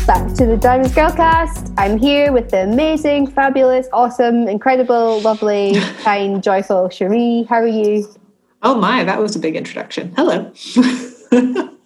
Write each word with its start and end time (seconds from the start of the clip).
back 0.00 0.32
to 0.34 0.46
the 0.46 0.56
Diamonds 0.56 0.94
Girlcast. 0.94 1.74
I'm 1.76 1.98
here 1.98 2.32
with 2.32 2.50
the 2.50 2.62
amazing, 2.62 3.26
fabulous, 3.26 3.86
awesome, 3.92 4.48
incredible, 4.48 5.20
lovely, 5.20 5.74
kind, 6.00 6.42
joyful 6.42 6.88
Cherie. 6.88 7.44
How 7.48 7.56
are 7.56 7.66
you? 7.66 8.08
Oh 8.62 8.74
my, 8.74 9.04
that 9.04 9.20
was 9.20 9.36
a 9.36 9.38
big 9.38 9.54
introduction. 9.54 10.12
Hello. 10.16 10.50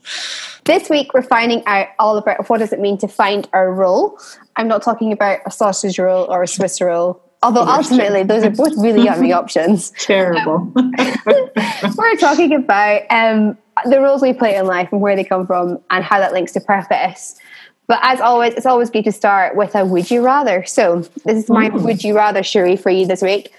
this 0.64 0.88
week 0.88 1.12
we're 1.14 1.22
finding 1.22 1.64
out 1.66 1.88
all 1.98 2.16
about 2.16 2.48
what 2.48 2.58
does 2.58 2.72
it 2.72 2.78
mean 2.78 2.96
to 2.98 3.08
find 3.08 3.48
our 3.52 3.72
role. 3.72 4.18
I'm 4.54 4.68
not 4.68 4.82
talking 4.82 5.10
about 5.10 5.40
a 5.44 5.50
sausage 5.50 5.98
roll 5.98 6.26
or 6.30 6.44
a 6.44 6.48
Swiss 6.48 6.80
roll. 6.80 7.20
Although 7.42 7.64
ultimately, 7.64 8.22
those 8.22 8.44
are 8.44 8.50
both 8.50 8.72
really 8.78 9.04
yummy 9.04 9.32
options. 9.34 9.90
Terrible. 9.90 10.72
Um, 10.76 11.94
we're 11.96 12.16
talking 12.16 12.54
about 12.54 13.02
um, 13.10 13.58
the 13.84 14.00
roles 14.00 14.22
we 14.22 14.32
play 14.32 14.56
in 14.56 14.66
life 14.66 14.90
and 14.92 15.00
where 15.00 15.16
they 15.16 15.24
come 15.24 15.46
from 15.46 15.80
and 15.90 16.02
how 16.04 16.18
that 16.18 16.32
links 16.32 16.52
to 16.52 16.60
purpose. 16.60 17.38
But 17.86 18.00
as 18.02 18.20
always, 18.20 18.54
it's 18.54 18.66
always 18.66 18.90
good 18.90 19.04
to 19.04 19.12
start 19.12 19.56
with 19.56 19.74
a 19.74 19.84
would 19.84 20.10
you 20.10 20.22
rather. 20.22 20.64
So 20.64 21.00
this 21.24 21.44
is 21.44 21.48
my 21.48 21.68
would 21.68 22.02
you 22.02 22.16
rather, 22.16 22.42
Cherie, 22.42 22.76
for 22.76 22.90
you 22.90 23.06
this 23.06 23.22
week. 23.22 23.52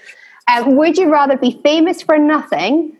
Um, 0.48 0.76
would 0.76 0.96
you 0.96 1.10
rather 1.10 1.36
be 1.36 1.60
famous 1.62 2.02
for 2.02 2.18
nothing 2.18 2.96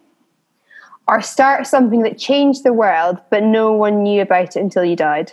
or 1.07 1.23
start 1.23 1.67
something 1.67 2.03
that 2.03 2.19
changed 2.19 2.65
the 2.65 2.73
world 2.73 3.19
but 3.31 3.43
no 3.43 3.73
one 3.73 4.03
knew 4.03 4.21
about 4.21 4.57
it 4.57 4.57
until 4.57 4.85
you 4.85 4.97
died? 4.97 5.33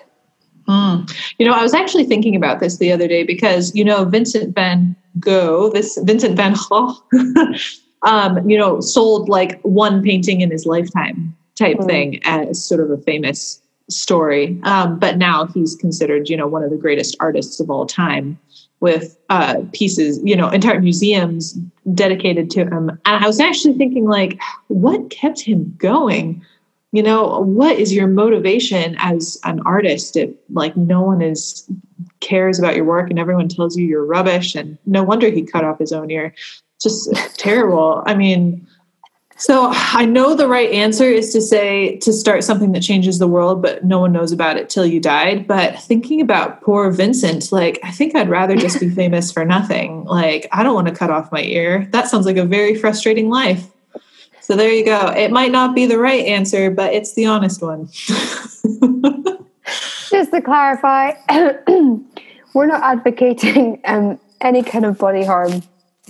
Mm. 0.68 1.12
You 1.38 1.46
know, 1.46 1.54
I 1.54 1.62
was 1.62 1.74
actually 1.74 2.06
thinking 2.06 2.36
about 2.36 2.60
this 2.60 2.78
the 2.78 2.92
other 2.92 3.08
day 3.08 3.24
because, 3.24 3.76
you 3.76 3.86
know, 3.86 4.06
Vincent 4.06 4.56
van 4.56 4.96
Gogh, 5.20 5.70
this 5.70 5.98
Vincent 6.04 6.36
van 6.36 6.56
Gogh, 6.70 6.96
um, 8.02 8.50
you 8.50 8.58
know, 8.58 8.80
sold 8.80 9.30
like 9.30 9.62
one 9.62 10.02
painting 10.02 10.42
in 10.42 10.50
his 10.50 10.66
lifetime 10.66 11.36
type 11.56 11.78
mm. 11.78 11.86
thing 11.86 12.22
as 12.24 12.64
sort 12.64 12.82
of 12.82 12.90
a 12.90 12.98
famous 12.98 13.62
story. 13.90 14.60
Um, 14.64 14.98
but 15.00 15.18
now 15.18 15.46
he's 15.48 15.76
considered, 15.76 16.30
you 16.30 16.38
know, 16.38 16.48
one 16.48 16.64
of 16.64 16.72
the 16.72 16.78
greatest 16.78 17.16
artists 17.20 17.60
of 17.60 17.70
all 17.70 17.86
time 17.86 18.40
with 18.80 19.18
uh, 19.30 19.62
pieces, 19.74 20.20
you 20.24 20.36
know, 20.36 20.50
entire 20.50 20.82
museums 20.82 21.54
dedicated 21.94 22.50
to 22.52 22.62
him. 22.62 22.90
And 22.90 23.24
I 23.24 23.28
was 23.28 23.40
actually 23.40 23.76
thinking, 23.76 24.06
like, 24.06 24.40
what 24.68 25.10
kept 25.10 25.42
him 25.42 25.74
going? 25.78 26.44
You 26.92 27.04
know, 27.04 27.42
what 27.42 27.78
is 27.78 27.94
your 27.94 28.08
motivation 28.08 28.96
as 29.00 29.40
an 29.44 29.60
artist 29.66 30.16
if, 30.16 30.30
like, 30.52 30.76
no 30.78 31.02
one 31.02 31.22
is 31.22 31.70
cares 32.22 32.58
about 32.58 32.76
your 32.76 32.86
work 32.86 33.10
and 33.10 33.20
everyone 33.20 33.50
tells 33.50 33.78
you 33.78 33.86
you're 33.86 34.06
rubbish? 34.06 34.56
And 34.56 34.78
no 34.86 35.04
wonder 35.04 35.30
he 35.30 35.44
cut 35.44 35.64
off 35.64 35.80
his 35.80 35.92
own 35.92 36.10
ear. 36.10 36.34
Just 36.82 37.14
terrible. 37.38 38.04
I 38.06 38.14
mean, 38.14 38.68
so 39.38 39.70
I 39.74 40.06
know 40.06 40.34
the 40.34 40.48
right 40.48 40.72
answer 40.72 41.04
is 41.04 41.34
to 41.34 41.42
say 41.42 41.98
to 41.98 42.14
start 42.14 42.46
something 42.46 42.72
that 42.72 42.82
changes 42.82 43.20
the 43.20 43.28
world, 43.28 43.62
but 43.62 43.84
no 43.84 44.00
one 44.00 44.14
knows 44.14 44.32
about 44.32 44.56
it 44.56 44.70
till 44.70 44.86
you 44.86 45.02
died. 45.02 45.46
But 45.46 45.78
thinking 45.80 46.22
about 46.22 46.62
poor 46.62 46.90
Vincent, 46.90 47.52
like 47.52 47.78
I 47.84 47.92
think 47.92 48.16
I'd 48.16 48.30
rather 48.30 48.56
just 48.56 48.80
be 48.80 48.90
famous 48.96 49.34
for 49.34 49.44
nothing. 49.44 50.06
Like 50.06 50.48
I 50.54 50.64
don't 50.64 50.74
want 50.74 50.88
to 50.88 50.96
cut 50.96 51.10
off 51.10 51.34
my 51.34 51.42
ear. 51.42 51.86
That 51.92 52.08
sounds 52.08 52.26
like 52.26 52.38
a 52.38 52.46
very 52.46 52.76
frustrating 52.76 53.30
life. 53.30 53.68
So 54.40 54.56
there 54.56 54.72
you 54.72 54.86
go. 54.86 55.08
It 55.08 55.32
might 55.32 55.52
not 55.52 55.76
be 55.76 55.86
the 55.86 56.00
right 56.00 56.24
answer, 56.26 56.72
but 56.72 56.94
it's 56.94 57.16
the 57.16 57.26
honest 57.26 57.62
one. 57.62 57.88
just 60.10 60.32
to 60.32 60.42
clarify, 60.42 61.14
we're 62.54 62.68
not 62.68 62.84
advocating 62.84 63.82
um, 63.86 64.18
any 64.40 64.64
kind 64.64 64.86
of 64.86 64.98
body 64.98 65.26
harm 65.26 65.62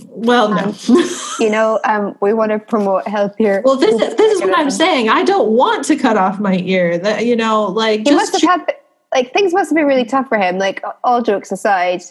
well, 0.04 0.50
no. 0.50 0.76
Um, 0.90 1.10
you 1.40 1.50
know, 1.50 1.80
um, 1.86 2.18
we 2.22 2.34
want 2.34 2.52
to 2.52 2.60
promote 2.60 3.08
healthier. 3.08 3.62
Well, 3.66 3.78
this 3.78 3.94
is 3.94 4.16
this 4.16 4.34
is 4.34 4.42
what 4.42 4.58
I'm 4.58 4.70
saying. 4.70 5.10
I 5.10 5.24
don't 5.24 5.52
want 5.52 5.86
to 5.86 5.96
cut 5.96 6.18
off 6.18 6.40
my 6.40 6.58
ear. 6.58 6.98
That 6.98 7.26
you 7.26 7.36
know, 7.36 7.64
like 7.68 8.02
he 8.06 8.14
must 8.14 8.34
have 8.34 8.42
had 8.42 8.76
like 9.14 9.34
things 9.34 9.54
must 9.54 9.70
have 9.70 9.76
been 9.76 9.86
really 9.86 10.06
tough 10.06 10.28
for 10.28 10.38
him. 10.38 10.58
Like 10.58 10.84
all 11.04 11.22
jokes 11.22 11.52
aside, 11.52 12.02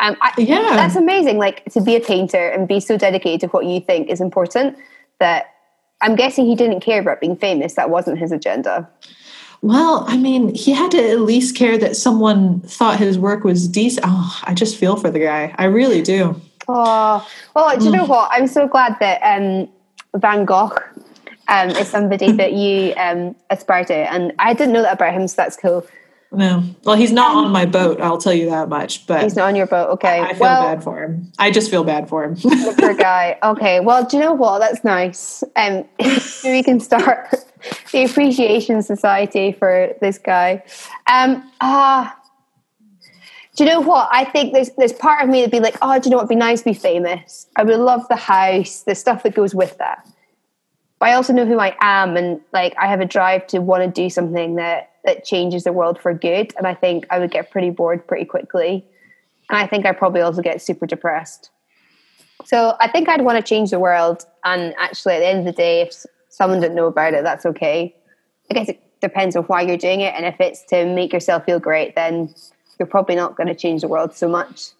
um, 0.00 0.16
I, 0.20 0.32
yeah, 0.38 0.76
that's 0.76 0.96
amazing. 0.96 1.38
Like 1.38 1.64
to 1.72 1.80
be 1.80 1.96
a 1.96 2.00
painter 2.00 2.48
and 2.48 2.66
be 2.66 2.80
so 2.80 2.96
dedicated 2.96 3.40
to 3.42 3.46
what 3.48 3.66
you 3.66 3.80
think 3.80 4.08
is 4.08 4.20
important. 4.20 4.76
That 5.20 5.54
I'm 6.00 6.16
guessing 6.16 6.46
he 6.46 6.54
didn't 6.54 6.80
care 6.80 7.00
about 7.00 7.20
being 7.20 7.36
famous. 7.36 7.74
That 7.74 7.90
wasn't 7.90 8.18
his 8.18 8.32
agenda. 8.32 8.88
Well, 9.60 10.04
I 10.06 10.16
mean, 10.16 10.54
he 10.54 10.70
had 10.72 10.92
to 10.92 11.10
at 11.10 11.20
least 11.20 11.56
care 11.56 11.76
that 11.78 11.96
someone 11.96 12.60
thought 12.60 12.98
his 12.98 13.18
work 13.18 13.42
was 13.42 13.66
decent. 13.66 14.06
Oh, 14.08 14.40
I 14.44 14.54
just 14.54 14.76
feel 14.76 14.96
for 14.96 15.10
the 15.10 15.18
guy. 15.18 15.54
I 15.58 15.64
really 15.64 16.00
do. 16.00 16.40
Oh, 16.68 17.26
well, 17.54 17.78
do 17.78 17.84
you 17.86 17.90
know 17.90 18.04
mm. 18.04 18.08
what? 18.08 18.30
I'm 18.30 18.46
so 18.46 18.68
glad 18.68 18.96
that 19.00 19.20
um, 19.22 19.68
Van 20.14 20.44
Gogh 20.44 20.76
um, 21.48 21.70
is 21.70 21.88
somebody 21.88 22.32
that 22.40 22.52
you 22.52 22.94
um, 22.96 23.34
aspire 23.50 23.84
to. 23.86 23.94
And 23.94 24.32
I 24.38 24.54
didn't 24.54 24.72
know 24.74 24.82
that 24.82 24.94
about 24.94 25.14
him, 25.14 25.26
so 25.26 25.36
that's 25.36 25.56
cool. 25.56 25.86
No. 26.30 26.62
Well, 26.84 26.96
he's 26.96 27.10
not 27.10 27.32
um, 27.32 27.46
on 27.46 27.52
my 27.52 27.64
boat, 27.64 28.00
I'll 28.02 28.18
tell 28.18 28.34
you 28.34 28.50
that 28.50 28.68
much. 28.68 29.06
But 29.06 29.22
he's 29.22 29.34
not 29.34 29.48
on 29.48 29.56
your 29.56 29.66
boat, 29.66 29.88
okay. 29.92 30.20
I, 30.20 30.32
feel 30.34 30.40
well, 30.40 30.62
bad 30.62 30.84
for 30.84 31.02
him. 31.02 31.32
I 31.38 31.50
just 31.50 31.70
feel 31.70 31.84
bad 31.84 32.06
for 32.08 32.22
him. 32.22 32.36
poor 32.78 32.94
guy. 32.94 33.38
Okay. 33.42 33.80
Well, 33.80 34.04
do 34.04 34.18
you 34.18 34.22
know 34.22 34.34
what? 34.34 34.58
That's 34.58 34.84
nice. 34.84 35.42
Um 35.56 35.86
we 36.44 36.62
can 36.62 36.80
start 36.80 37.34
the 37.92 38.04
appreciation 38.04 38.82
society 38.82 39.52
for 39.52 39.94
this 40.02 40.18
guy. 40.18 40.62
Um 41.10 41.50
ah 41.62 42.14
uh, 42.14 42.17
do 43.58 43.64
you 43.64 43.70
know 43.70 43.80
what? 43.80 44.08
I 44.12 44.24
think 44.24 44.52
there's 44.52 44.70
there's 44.78 44.92
part 44.92 45.20
of 45.20 45.28
me 45.28 45.40
that'd 45.40 45.50
be 45.50 45.58
like, 45.58 45.76
oh, 45.82 45.98
do 45.98 46.08
you 46.08 46.10
know 46.12 46.18
what? 46.18 46.26
It'd 46.26 46.28
be 46.28 46.36
nice 46.36 46.60
to 46.60 46.66
be 46.66 46.74
famous. 46.74 47.48
I 47.56 47.64
would 47.64 47.80
love 47.80 48.06
the 48.08 48.14
house, 48.14 48.82
the 48.82 48.94
stuff 48.94 49.24
that 49.24 49.34
goes 49.34 49.52
with 49.52 49.76
that. 49.78 50.08
But 51.00 51.08
I 51.08 51.14
also 51.14 51.32
know 51.32 51.44
who 51.44 51.58
I 51.58 51.76
am, 51.80 52.16
and 52.16 52.40
like 52.52 52.76
I 52.78 52.86
have 52.86 53.00
a 53.00 53.04
drive 53.04 53.48
to 53.48 53.58
want 53.58 53.82
to 53.82 53.90
do 53.90 54.10
something 54.10 54.54
that 54.54 54.92
that 55.04 55.24
changes 55.24 55.64
the 55.64 55.72
world 55.72 55.98
for 55.98 56.14
good. 56.14 56.54
And 56.56 56.68
I 56.68 56.74
think 56.74 57.06
I 57.10 57.18
would 57.18 57.32
get 57.32 57.50
pretty 57.50 57.70
bored 57.70 58.06
pretty 58.06 58.26
quickly, 58.26 58.86
and 59.50 59.58
I 59.58 59.66
think 59.66 59.86
I 59.86 59.92
probably 59.92 60.20
also 60.20 60.40
get 60.40 60.62
super 60.62 60.86
depressed. 60.86 61.50
So 62.44 62.76
I 62.78 62.86
think 62.86 63.08
I'd 63.08 63.22
want 63.22 63.44
to 63.44 63.48
change 63.48 63.70
the 63.70 63.80
world. 63.80 64.24
And 64.44 64.72
actually, 64.78 65.14
at 65.14 65.18
the 65.18 65.26
end 65.26 65.40
of 65.40 65.46
the 65.46 65.52
day, 65.52 65.80
if 65.80 66.06
someone 66.28 66.60
didn't 66.60 66.76
know 66.76 66.86
about 66.86 67.12
it, 67.12 67.24
that's 67.24 67.44
okay. 67.44 67.92
I 68.52 68.54
guess 68.54 68.68
it 68.68 68.80
depends 69.00 69.34
on 69.34 69.42
why 69.44 69.62
you're 69.62 69.76
doing 69.76 70.00
it, 70.00 70.14
and 70.14 70.24
if 70.24 70.36
it's 70.38 70.62
to 70.66 70.86
make 70.86 71.12
yourself 71.12 71.44
feel 71.44 71.58
great, 71.58 71.96
then 71.96 72.32
you're 72.78 72.86
probably 72.86 73.16
not 73.16 73.36
going 73.36 73.48
to 73.48 73.54
change 73.54 73.82
the 73.82 73.88
world 73.88 74.14
so 74.14 74.28
much. 74.28 74.70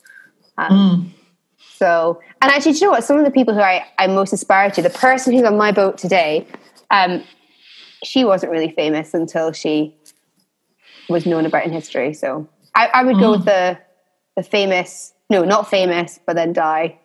Um, 0.57 0.73
mm. 0.73 1.19
So, 1.77 2.21
and 2.43 2.51
actually, 2.51 2.73
you 2.73 2.83
know 2.83 2.91
what? 2.91 3.05
Some 3.05 3.19
of 3.19 3.25
the 3.25 3.31
people 3.31 3.55
who 3.55 3.61
I, 3.61 3.87
I 3.99 4.07
most 4.09 4.33
aspire 4.33 4.71
to, 4.73 4.83
the 4.83 4.91
person 4.91 5.33
who's 5.33 5.45
on 5.45 5.57
my 5.57 5.73
boat 5.73 5.97
today, 5.99 6.47
um, 6.91 7.23
she 8.03 8.25
wasn't 8.25 8.51
really 8.53 8.73
famous 8.73 9.15
until 9.15 9.53
she 9.53 9.95
was 11.09 11.27
known 11.27 11.47
about 11.47 11.65
in 11.65 11.73
history. 11.73 12.15
So 12.15 12.49
I, 12.75 12.87
I 12.89 13.05
would 13.05 13.17
mm. 13.17 13.21
go 13.21 13.31
with 13.33 13.45
the 13.45 13.79
the 14.37 14.43
famous, 14.45 15.15
no, 15.31 15.45
not 15.45 15.69
famous, 15.69 16.21
but 16.25 16.37
then 16.37 16.53
die. 16.53 16.97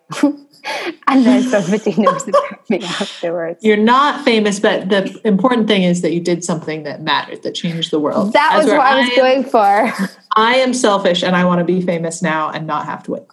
And 1.08 1.26
then 1.26 1.44
somebody 1.44 1.94
knows 2.02 2.28
about 2.28 2.70
me 2.70 2.82
afterwards. 2.84 3.64
You're 3.64 3.78
not 3.78 4.24
famous, 4.24 4.60
but 4.60 4.90
the 4.90 5.20
important 5.26 5.68
thing 5.68 5.84
is 5.84 6.02
that 6.02 6.14
you 6.14 6.20
did 6.20 6.44
something 6.44 6.84
that 6.84 7.02
mattered, 7.02 7.44
that 7.44 7.54
changed 7.56 7.92
the 7.92 8.00
world. 8.00 8.34
That 8.34 8.58
was 8.58 8.68
what 8.68 8.80
I 8.80 9.00
was 9.00 9.10
am, 9.10 9.16
going 9.16 9.44
for. 9.44 9.94
I 10.36 10.56
am 10.56 10.74
selfish 10.74 11.24
and 11.24 11.36
I 11.36 11.46
want 11.46 11.60
to 11.60 11.66
be 11.66 11.82
famous 11.82 12.22
now 12.22 12.50
and 12.50 12.66
not 12.66 12.86
have 12.86 13.04
to 13.04 13.12
wait. 13.12 13.24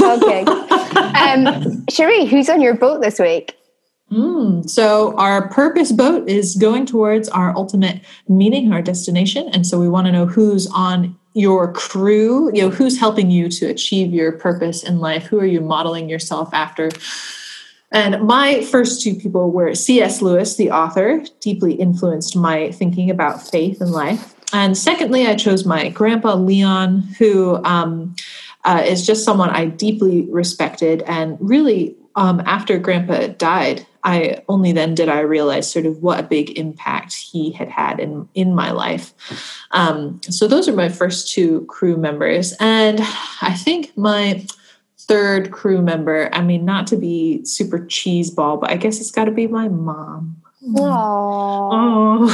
okay. 0.00 0.44
Um, 0.92 1.86
Cherie, 1.88 2.26
who's 2.26 2.50
on 2.50 2.60
your 2.60 2.74
boat 2.74 3.00
this 3.00 3.18
week? 3.18 3.56
Mm, 4.10 4.68
so 4.68 5.16
our 5.16 5.48
purpose 5.48 5.90
boat 5.90 6.28
is 6.28 6.54
going 6.56 6.84
towards 6.84 7.30
our 7.30 7.56
ultimate 7.56 8.02
meaning, 8.28 8.72
our 8.72 8.82
destination, 8.82 9.48
and 9.52 9.66
so 9.66 9.80
we 9.80 9.88
want 9.88 10.06
to 10.06 10.12
know 10.12 10.26
who's 10.26 10.66
on 10.66 11.18
your 11.34 11.72
crew. 11.72 12.52
You 12.54 12.62
know, 12.62 12.70
who's 12.70 12.98
helping 12.98 13.30
you 13.30 13.48
to 13.50 13.66
achieve 13.66 14.12
your 14.12 14.32
purpose 14.32 14.82
in 14.82 14.98
life? 14.98 15.24
Who 15.26 15.38
are 15.40 15.46
you 15.46 15.60
modeling 15.60 16.08
yourself 16.08 16.52
after? 16.52 16.90
And 17.90 18.22
my 18.26 18.62
first 18.64 19.02
two 19.02 19.14
people 19.14 19.50
were 19.50 19.74
C.S. 19.74 20.22
Lewis, 20.22 20.56
the 20.56 20.70
author, 20.70 21.22
deeply 21.40 21.74
influenced 21.74 22.34
my 22.34 22.70
thinking 22.72 23.10
about 23.10 23.46
faith 23.46 23.80
and 23.80 23.90
life. 23.90 24.34
And 24.54 24.76
secondly, 24.76 25.26
I 25.26 25.34
chose 25.34 25.64
my 25.64 25.88
grandpa 25.90 26.34
Leon, 26.34 27.00
who 27.18 27.62
um, 27.64 28.14
uh, 28.64 28.82
is 28.84 29.06
just 29.06 29.24
someone 29.24 29.50
I 29.50 29.66
deeply 29.66 30.22
respected 30.30 31.02
and 31.02 31.36
really 31.40 31.96
um, 32.16 32.42
after 32.46 32.78
grandpa 32.78 33.28
died 33.28 33.86
i 34.04 34.42
only 34.48 34.72
then 34.72 34.94
did 34.94 35.08
i 35.08 35.20
realize 35.20 35.70
sort 35.70 35.86
of 35.86 36.02
what 36.02 36.20
a 36.20 36.22
big 36.22 36.58
impact 36.58 37.14
he 37.14 37.52
had 37.52 37.68
had 37.68 38.00
in 38.00 38.28
in 38.34 38.54
my 38.54 38.70
life. 38.70 39.14
Um, 39.70 40.20
so 40.22 40.48
those 40.48 40.68
are 40.68 40.74
my 40.74 40.88
first 40.88 41.32
two 41.32 41.64
crew 41.66 41.96
members. 41.96 42.54
And 42.60 43.00
i 43.40 43.54
think 43.54 43.96
my 43.96 44.44
third 44.98 45.50
crew 45.50 45.82
member 45.82 46.28
i 46.32 46.40
mean 46.40 46.64
not 46.64 46.86
to 46.86 46.96
be 46.96 47.44
super 47.44 47.80
cheeseball 47.80 48.60
but 48.60 48.70
i 48.70 48.76
guess 48.76 49.00
it's 49.00 49.10
got 49.10 49.24
to 49.24 49.32
be 49.32 49.48
my 49.48 49.68
mom 49.68 50.40
Oh. 50.64 52.28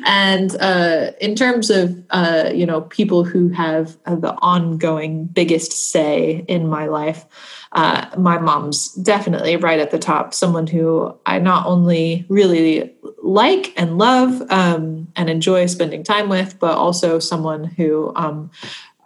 and 0.06 0.56
uh, 0.60 1.10
in 1.20 1.34
terms 1.34 1.70
of 1.70 2.00
uh, 2.10 2.52
you 2.54 2.64
know 2.66 2.82
people 2.82 3.24
who 3.24 3.48
have 3.48 3.96
the 4.04 4.32
ongoing 4.38 5.26
biggest 5.26 5.72
say 5.90 6.44
in 6.46 6.68
my 6.68 6.86
life, 6.86 7.24
uh, 7.72 8.06
my 8.16 8.38
mom's 8.38 8.92
definitely 8.94 9.56
right 9.56 9.80
at 9.80 9.90
the 9.90 9.98
top. 9.98 10.32
Someone 10.34 10.68
who 10.68 11.18
I 11.26 11.40
not 11.40 11.66
only 11.66 12.24
really 12.28 12.94
like 13.22 13.72
and 13.76 13.98
love 13.98 14.40
um, 14.50 15.08
and 15.16 15.28
enjoy 15.28 15.66
spending 15.66 16.04
time 16.04 16.28
with, 16.28 16.60
but 16.60 16.76
also 16.76 17.18
someone 17.18 17.64
who 17.64 18.12
um, 18.14 18.52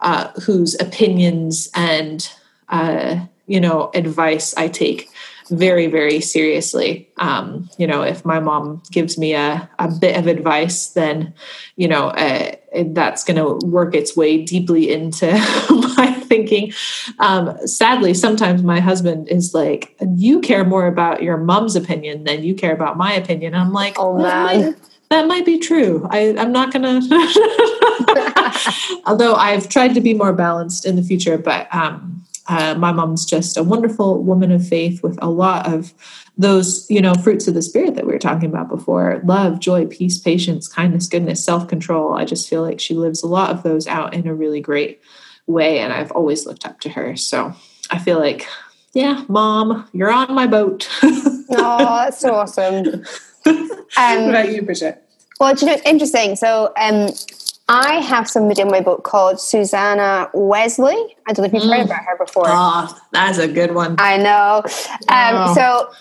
uh, 0.01 0.27
whose 0.45 0.79
opinions 0.79 1.69
and 1.73 2.31
uh, 2.69 3.25
you 3.47 3.59
know 3.59 3.89
advice 3.95 4.55
I 4.55 4.67
take 4.67 5.09
very 5.49 5.87
very 5.87 6.21
seriously 6.21 7.09
um, 7.17 7.69
you 7.77 7.87
know 7.87 8.01
if 8.01 8.25
my 8.25 8.39
mom 8.39 8.81
gives 8.91 9.17
me 9.17 9.33
a, 9.33 9.69
a 9.79 9.89
bit 9.89 10.17
of 10.17 10.27
advice 10.27 10.89
then 10.89 11.33
you 11.75 11.87
know 11.87 12.07
uh, 12.09 12.53
that's 12.87 13.23
going 13.23 13.37
to 13.37 13.65
work 13.67 13.93
its 13.93 14.15
way 14.15 14.43
deeply 14.43 14.91
into 14.91 15.25
my 15.97 16.13
thinking 16.27 16.71
um, 17.19 17.55
sadly 17.67 18.13
sometimes 18.13 18.63
my 18.63 18.79
husband 18.79 19.27
is 19.29 19.53
like 19.53 19.95
you 20.15 20.39
care 20.39 20.63
more 20.63 20.87
about 20.87 21.23
your 21.23 21.37
mom's 21.37 21.75
opinion 21.75 22.23
than 22.23 22.43
you 22.43 22.55
care 22.55 22.73
about 22.73 22.97
my 22.97 23.13
opinion 23.13 23.53
and 23.53 23.61
i'm 23.61 23.73
like 23.73 23.95
oh 23.97 24.17
man 24.17 24.75
that 25.11 25.27
might 25.27 25.45
be 25.45 25.59
true. 25.59 26.07
I, 26.09 26.33
I'm 26.37 26.53
not 26.53 26.71
gonna. 26.71 27.01
Although 29.05 29.35
I've 29.35 29.67
tried 29.67 29.93
to 29.93 30.01
be 30.01 30.13
more 30.13 30.31
balanced 30.31 30.85
in 30.85 30.95
the 30.95 31.03
future, 31.03 31.37
but 31.37 31.67
um, 31.75 32.23
uh, 32.51 32.75
my 32.75 32.91
mom's 32.91 33.25
just 33.25 33.55
a 33.55 33.63
wonderful 33.63 34.21
woman 34.21 34.51
of 34.51 34.67
faith 34.67 35.01
with 35.01 35.17
a 35.21 35.29
lot 35.29 35.71
of 35.71 35.93
those, 36.37 36.85
you 36.89 37.01
know, 37.01 37.13
fruits 37.13 37.47
of 37.47 37.53
the 37.53 37.61
spirit 37.61 37.95
that 37.95 38.05
we 38.05 38.11
were 38.11 38.19
talking 38.19 38.49
about 38.49 38.67
before: 38.67 39.21
love, 39.23 39.59
joy, 39.59 39.85
peace, 39.85 40.17
patience, 40.17 40.67
kindness, 40.67 41.07
goodness, 41.07 41.43
self-control. 41.43 42.13
I 42.13 42.25
just 42.25 42.49
feel 42.49 42.61
like 42.61 42.81
she 42.81 42.93
lives 42.93 43.23
a 43.23 43.27
lot 43.27 43.51
of 43.51 43.63
those 43.63 43.87
out 43.87 44.13
in 44.13 44.27
a 44.27 44.35
really 44.35 44.59
great 44.59 45.01
way, 45.47 45.79
and 45.79 45.93
I've 45.93 46.11
always 46.11 46.45
looked 46.45 46.65
up 46.65 46.81
to 46.81 46.89
her. 46.89 47.15
So 47.15 47.53
I 47.89 47.99
feel 47.99 48.19
like, 48.19 48.45
yeah, 48.93 49.23
mom, 49.29 49.87
you're 49.93 50.11
on 50.11 50.33
my 50.33 50.45
boat. 50.45 50.89
oh, 51.03 52.03
that's 52.03 52.19
so 52.19 52.35
awesome. 52.35 53.05
Um, 53.45 53.69
what 53.95 54.29
about 54.29 54.51
you, 54.51 54.61
Bridget? 54.61 55.01
Well, 55.39 55.55
you 55.55 55.67
know, 55.67 55.73
it's 55.73 55.85
interesting. 55.85 56.35
So, 56.35 56.73
um, 56.77 57.07
I 57.73 58.01
have 58.01 58.29
somebody 58.29 58.61
in 58.61 58.67
my 58.67 58.81
book 58.81 59.05
called 59.05 59.39
Susanna 59.39 60.29
Wesley. 60.33 61.15
I 61.25 61.31
don't 61.31 61.37
know 61.37 61.45
if 61.45 61.53
you've 61.53 61.63
mm. 61.63 61.77
heard 61.77 61.85
about 61.85 62.03
her 62.03 62.17
before. 62.17 62.43
Oh, 62.45 62.93
that's 63.13 63.37
a 63.37 63.47
good 63.47 63.73
one. 63.73 63.95
I 63.97 64.17
know. 64.17 64.61
Um, 65.07 65.35
oh. 65.47 65.53
So, 65.55 65.91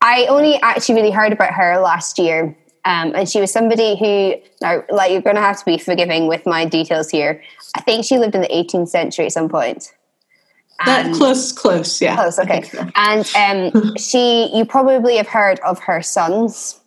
I 0.00 0.24
only 0.30 0.56
actually 0.62 0.94
really 0.94 1.10
heard 1.10 1.34
about 1.34 1.52
her 1.52 1.78
last 1.80 2.18
year. 2.18 2.56
Um, 2.86 3.14
and 3.14 3.28
she 3.28 3.42
was 3.42 3.52
somebody 3.52 3.98
who, 3.98 4.36
now, 4.62 4.82
like, 4.88 5.12
you're 5.12 5.20
going 5.20 5.36
to 5.36 5.42
have 5.42 5.58
to 5.58 5.64
be 5.66 5.76
forgiving 5.76 6.28
with 6.28 6.46
my 6.46 6.64
details 6.64 7.10
here. 7.10 7.42
I 7.76 7.82
think 7.82 8.06
she 8.06 8.18
lived 8.18 8.34
in 8.34 8.40
the 8.40 8.48
18th 8.48 8.88
century 8.88 9.26
at 9.26 9.32
some 9.32 9.50
point. 9.50 9.92
That 10.86 11.14
close, 11.14 11.52
close, 11.52 12.00
yeah. 12.00 12.14
Close, 12.14 12.38
okay. 12.38 12.62
So. 12.62 12.88
And 12.94 13.74
um, 13.74 13.96
she, 13.98 14.50
you 14.56 14.64
probably 14.64 15.18
have 15.18 15.28
heard 15.28 15.60
of 15.60 15.78
her 15.80 16.00
sons. 16.00 16.80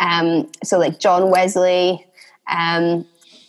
Um, 0.00 0.50
so 0.64 0.76
like 0.76 0.98
John 0.98 1.30
Wesley, 1.30 2.04
um, 2.50 3.06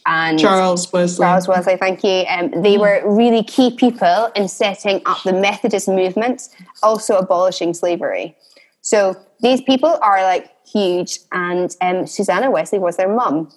and 0.07 0.39
Charles 0.39 0.91
Wesley. 0.91 1.23
Charles 1.23 1.47
Wesley, 1.47 1.75
thank 1.75 2.03
you. 2.03 2.23
Um, 2.29 2.49
they 2.63 2.75
mm. 2.75 2.79
were 2.79 3.03
really 3.05 3.43
key 3.43 3.71
people 3.71 4.31
in 4.35 4.47
setting 4.47 5.01
up 5.05 5.21
the 5.23 5.33
Methodist 5.33 5.89
movement, 5.89 6.47
also 6.81 7.17
abolishing 7.17 7.73
slavery. 7.73 8.35
So 8.81 9.17
these 9.41 9.61
people 9.61 9.99
are 10.01 10.23
like 10.23 10.49
huge, 10.65 11.19
and 11.33 11.75
um, 11.81 12.07
Susanna 12.07 12.49
Wesley 12.49 12.79
was 12.79 12.95
their 12.95 13.13
mum. 13.13 13.51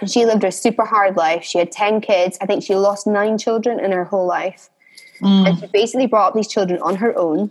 And 0.00 0.10
she 0.10 0.26
lived 0.26 0.44
a 0.44 0.52
super 0.52 0.84
hard 0.84 1.16
life. 1.16 1.42
She 1.42 1.58
had 1.58 1.72
10 1.72 2.02
kids. 2.02 2.38
I 2.40 2.46
think 2.46 2.62
she 2.62 2.74
lost 2.76 3.06
nine 3.06 3.36
children 3.38 3.80
in 3.80 3.90
her 3.90 4.04
whole 4.04 4.26
life. 4.26 4.68
Mm. 5.22 5.48
And 5.48 5.58
she 5.58 5.66
basically 5.68 6.06
brought 6.06 6.28
up 6.28 6.34
these 6.34 6.46
children 6.46 6.80
on 6.82 6.96
her 6.96 7.16
own. 7.18 7.50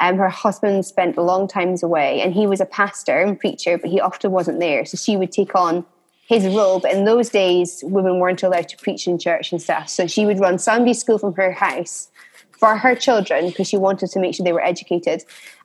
Um, 0.00 0.18
her 0.18 0.28
husband 0.28 0.84
spent 0.84 1.16
a 1.16 1.22
long 1.22 1.48
times 1.48 1.82
away, 1.82 2.20
and 2.20 2.34
he 2.34 2.46
was 2.46 2.60
a 2.60 2.66
pastor 2.66 3.18
and 3.18 3.38
preacher, 3.38 3.78
but 3.78 3.88
he 3.88 4.00
often 4.00 4.32
wasn't 4.32 4.58
there. 4.58 4.84
So 4.84 4.98
she 4.98 5.16
would 5.16 5.32
take 5.32 5.54
on 5.54 5.86
his 6.26 6.46
robe. 6.54 6.84
In 6.84 7.04
those 7.04 7.28
days, 7.28 7.82
women 7.86 8.18
weren't 8.18 8.42
allowed 8.42 8.68
to 8.68 8.76
preach 8.76 9.06
in 9.06 9.18
church 9.18 9.52
and 9.52 9.62
stuff. 9.62 9.88
So 9.88 10.06
she 10.06 10.26
would 10.26 10.40
run 10.40 10.58
Sunday 10.58 10.92
school 10.92 11.18
from 11.18 11.34
her 11.34 11.52
house 11.52 12.10
for 12.50 12.76
her 12.76 12.94
children 12.94 13.48
because 13.48 13.68
she 13.68 13.76
wanted 13.76 14.10
to 14.10 14.18
make 14.18 14.34
sure 14.34 14.44
they 14.44 14.52
were 14.52 14.64
educated. 14.64 15.24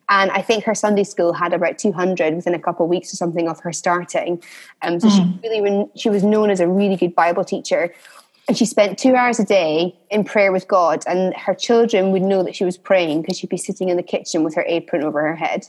And 0.09 0.29
I 0.31 0.41
think 0.41 0.65
her 0.65 0.75
Sunday 0.75 1.03
school 1.03 1.33
had 1.33 1.53
about 1.53 1.77
200 1.77 2.35
within 2.35 2.53
a 2.53 2.59
couple 2.59 2.85
of 2.85 2.89
weeks 2.89 3.13
or 3.13 3.15
something 3.15 3.47
of 3.47 3.59
her 3.61 3.71
starting. 3.71 4.43
Um, 4.81 4.99
so 4.99 5.07
mm. 5.07 5.15
she 5.41 5.49
really 5.49 5.85
she 5.95 6.09
was 6.09 6.23
known 6.23 6.49
as 6.49 6.59
a 6.59 6.67
really 6.67 6.95
good 6.95 7.15
Bible 7.15 7.45
teacher. 7.45 7.93
And 8.47 8.57
she 8.57 8.65
spent 8.65 8.99
two 8.99 9.15
hours 9.15 9.39
a 9.39 9.45
day 9.45 9.95
in 10.09 10.25
prayer 10.25 10.51
with 10.51 10.67
God, 10.67 11.03
and 11.07 11.33
her 11.35 11.53
children 11.53 12.11
would 12.11 12.23
know 12.23 12.43
that 12.43 12.55
she 12.55 12.65
was 12.65 12.75
praying 12.75 13.21
because 13.21 13.37
she'd 13.37 13.49
be 13.49 13.55
sitting 13.55 13.87
in 13.87 13.95
the 13.95 14.03
kitchen 14.03 14.43
with 14.43 14.55
her 14.55 14.65
apron 14.67 15.03
over 15.03 15.21
her 15.21 15.35
head. 15.35 15.67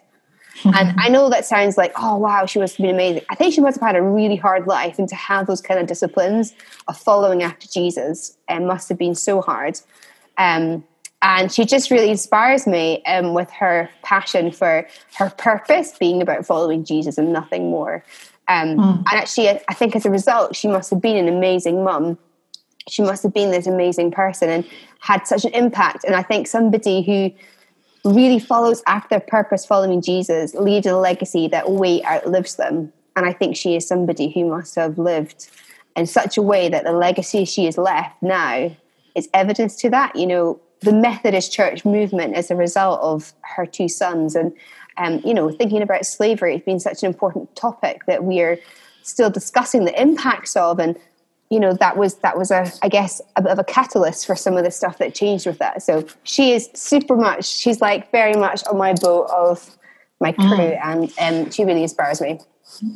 And 0.64 0.94
I 0.99 1.08
know 1.08 1.31
that 1.31 1.44
sounds 1.44 1.76
like, 1.76 1.93
oh 1.96 2.16
wow, 2.16 2.46
she 2.46 2.58
must 2.58 2.76
have 2.76 2.84
been 2.84 2.94
amazing. 2.94 3.25
I 3.31 3.34
think 3.34 3.54
she 3.54 3.60
must 3.60 3.81
have 3.81 3.87
had 3.87 3.96
a 3.96 4.02
really 4.02 4.37
hard 4.37 4.66
life, 4.66 4.99
and 4.99 5.08
to 5.08 5.14
have 5.14 5.46
those 5.46 5.60
kind 5.60 5.81
of 5.81 5.87
disciplines 5.87 6.54
of 6.88 6.96
following 6.96 7.43
after 7.43 7.69
Jesus 7.69 8.37
um, 8.49 8.66
must 8.66 8.88
have 8.88 8.99
been 8.99 9.14
so 9.14 9.40
hard. 9.40 9.81
Um, 10.38 10.84
and 11.22 11.52
she 11.52 11.64
just 11.64 11.90
really 11.90 12.10
inspires 12.10 12.66
me 12.66 13.02
um, 13.04 13.32
with 13.32 13.49
her 13.50 13.88
passion 14.02 14.50
for 14.50 14.87
her 15.14 15.31
purpose 15.31 15.96
being 15.96 16.20
about 16.20 16.44
following 16.44 16.84
Jesus 16.84 17.16
and 17.16 17.32
nothing 17.32 17.70
more. 17.70 18.04
Um, 18.49 18.76
mm. 18.76 18.96
And 18.96 19.12
actually, 19.12 19.49
I 19.49 19.75
think 19.75 19.94
as 19.94 20.04
a 20.04 20.10
result, 20.10 20.56
she 20.56 20.66
must 20.66 20.90
have 20.90 21.00
been 21.00 21.16
an 21.16 21.32
amazing 21.32 21.84
mum. 21.84 22.19
She 22.88 23.02
must 23.02 23.22
have 23.22 23.32
been 23.32 23.52
this 23.52 23.69
amazing 23.69 24.10
person 24.10 24.49
and 24.49 24.69
had 24.99 25.26
such 25.28 25.44
an 25.44 25.54
impact. 25.54 26.02
And 26.04 26.16
I 26.16 26.22
think 26.22 26.49
somebody 26.49 27.02
who 27.02 27.31
really 28.04 28.38
follows 28.38 28.82
after 28.87 29.20
purpose, 29.20 29.64
following 29.64 30.02
Jesus, 30.02 30.54
leaves 30.54 30.87
a 30.87 30.96
legacy 30.96 31.49
that 31.49 31.70
way 31.70 32.02
outlives 32.04 32.56
them. 32.56 32.93
And 33.14 33.26
I 33.26 33.32
think 33.32 33.56
she 33.56 33.76
is 33.76 33.87
somebody 33.87 34.31
who 34.31 34.46
must 34.49 34.75
have 34.75 34.99
lived 34.99 35.49
in 35.96 36.06
such 36.06 36.37
a 36.37 36.43
way 36.43 36.69
that 36.69 36.84
the 36.84 36.93
legacy 36.93 37.44
she 37.44 37.66
has 37.66 37.78
left 37.78 38.20
now 38.22 38.75
is 39.14 39.28
evidence 39.34 39.76
to 39.76 39.90
that. 39.90 40.16
You 40.16 40.26
know, 40.26 40.60
the 40.81 40.93
Methodist 40.93 41.52
Church 41.52 41.84
movement 41.84 42.34
as 42.34 42.50
a 42.50 42.56
result 42.56 43.00
of 43.02 43.32
her 43.43 43.66
two 43.66 43.88
sons, 43.88 44.34
and 44.34 44.52
um, 44.96 45.20
you 45.25 45.34
know, 45.34 45.50
thinking 45.50 45.82
about 45.82 46.04
slavery 46.04 46.54
has 46.54 46.62
been 46.62 46.81
such 46.81 47.02
an 47.02 47.08
important 47.08 47.54
topic 47.54 48.04
that 48.06 48.25
we 48.25 48.40
are 48.40 48.58
still 49.02 49.31
discussing 49.31 49.84
the 49.84 50.00
impacts 50.00 50.56
of, 50.56 50.78
and 50.78 50.99
you 51.52 51.60
know 51.60 51.75
that 51.75 51.99
was 51.99 52.14
that 52.16 52.38
was 52.38 52.50
a 52.50 52.72
I 52.81 52.88
guess 52.88 53.20
a 53.37 53.43
bit 53.43 53.52
of 53.52 53.58
a 53.58 53.64
catalyst 53.64 54.26
for 54.26 54.34
some 54.34 54.56
of 54.56 54.64
the 54.64 54.70
stuff 54.70 54.96
that 54.96 55.14
changed 55.14 55.46
with 55.46 55.58
that. 55.58 55.82
So 55.82 56.06
she 56.22 56.52
is 56.52 56.70
super 56.72 57.14
much. 57.14 57.44
She's 57.44 57.82
like 57.82 58.10
very 58.10 58.32
much 58.32 58.62
on 58.69 58.78
my 58.78 58.94
boat 58.94 59.28
of 59.31 59.76
my 60.19 60.32
crew, 60.32 60.46
mm. 60.46 60.81
and 60.82 61.12
and 61.19 61.46
um, 61.46 61.50
she 61.50 61.64
really 61.64 61.82
inspires 61.82 62.23
me. 62.23 62.40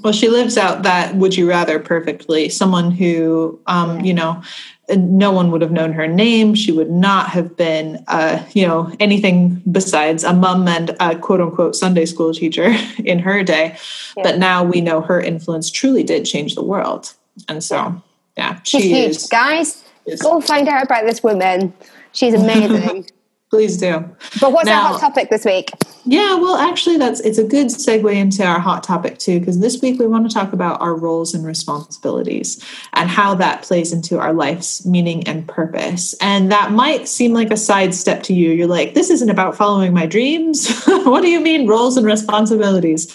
Well, 0.02 0.14
she 0.14 0.30
lives 0.30 0.56
out 0.56 0.84
that 0.84 1.16
would 1.16 1.36
you 1.36 1.46
rather 1.46 1.78
perfectly. 1.78 2.48
Someone 2.48 2.90
who, 2.90 3.60
um, 3.66 4.00
you 4.00 4.14
know, 4.14 4.42
no 4.88 5.32
one 5.32 5.50
would 5.50 5.60
have 5.60 5.72
known 5.72 5.92
her 5.92 6.06
name. 6.06 6.54
She 6.54 6.72
would 6.72 6.90
not 6.90 7.28
have 7.28 7.58
been, 7.58 8.02
uh, 8.08 8.42
you 8.54 8.66
know, 8.66 8.90
anything 9.00 9.62
besides 9.70 10.24
a 10.24 10.32
mum 10.32 10.66
and 10.66 10.96
a 10.98 11.14
quote 11.18 11.42
unquote 11.42 11.76
Sunday 11.76 12.06
school 12.06 12.32
teacher 12.32 12.74
in 13.04 13.18
her 13.18 13.42
day. 13.42 13.76
Yeah. 14.16 14.22
But 14.22 14.38
now 14.38 14.64
we 14.64 14.80
know 14.80 15.02
her 15.02 15.20
influence 15.20 15.70
truly 15.70 16.02
did 16.02 16.24
change 16.24 16.54
the 16.54 16.64
world. 16.64 17.12
And 17.46 17.62
so 17.62 18.02
yeah, 18.36 18.60
she's 18.62 18.82
she 18.82 18.88
huge. 18.88 19.10
Is, 19.16 19.26
Guys, 19.26 19.84
is. 20.04 20.20
go 20.20 20.40
find 20.40 20.68
out 20.68 20.84
about 20.84 21.06
this 21.06 21.22
woman. 21.22 21.72
She's 22.12 22.34
amazing. 22.34 23.06
Please 23.48 23.76
do. 23.76 24.04
But 24.40 24.52
what's 24.52 24.66
now, 24.66 24.86
our 24.86 24.98
hot 24.98 25.00
topic 25.00 25.30
this 25.30 25.44
week? 25.44 25.70
Yeah, 26.04 26.34
well, 26.34 26.56
actually, 26.56 26.96
that's 26.98 27.20
it's 27.20 27.38
a 27.38 27.44
good 27.44 27.68
segue 27.68 28.12
into 28.12 28.44
our 28.44 28.58
hot 28.58 28.82
topic 28.82 29.18
too, 29.18 29.38
because 29.38 29.60
this 29.60 29.80
week 29.80 30.00
we 30.00 30.06
want 30.08 30.28
to 30.28 30.34
talk 30.34 30.52
about 30.52 30.80
our 30.80 30.96
roles 30.96 31.32
and 31.32 31.46
responsibilities 31.46 32.62
and 32.94 33.08
how 33.08 33.36
that 33.36 33.62
plays 33.62 33.92
into 33.92 34.18
our 34.18 34.32
life's 34.32 34.84
meaning 34.84 35.26
and 35.28 35.46
purpose. 35.46 36.12
And 36.20 36.50
that 36.50 36.72
might 36.72 37.06
seem 37.06 37.34
like 37.34 37.52
a 37.52 37.56
sidestep 37.56 38.24
to 38.24 38.34
you. 38.34 38.50
You're 38.50 38.66
like, 38.66 38.94
this 38.94 39.10
isn't 39.10 39.30
about 39.30 39.56
following 39.56 39.94
my 39.94 40.06
dreams. 40.06 40.84
what 40.86 41.22
do 41.22 41.28
you 41.28 41.40
mean 41.40 41.68
roles 41.68 41.96
and 41.96 42.04
responsibilities? 42.04 43.14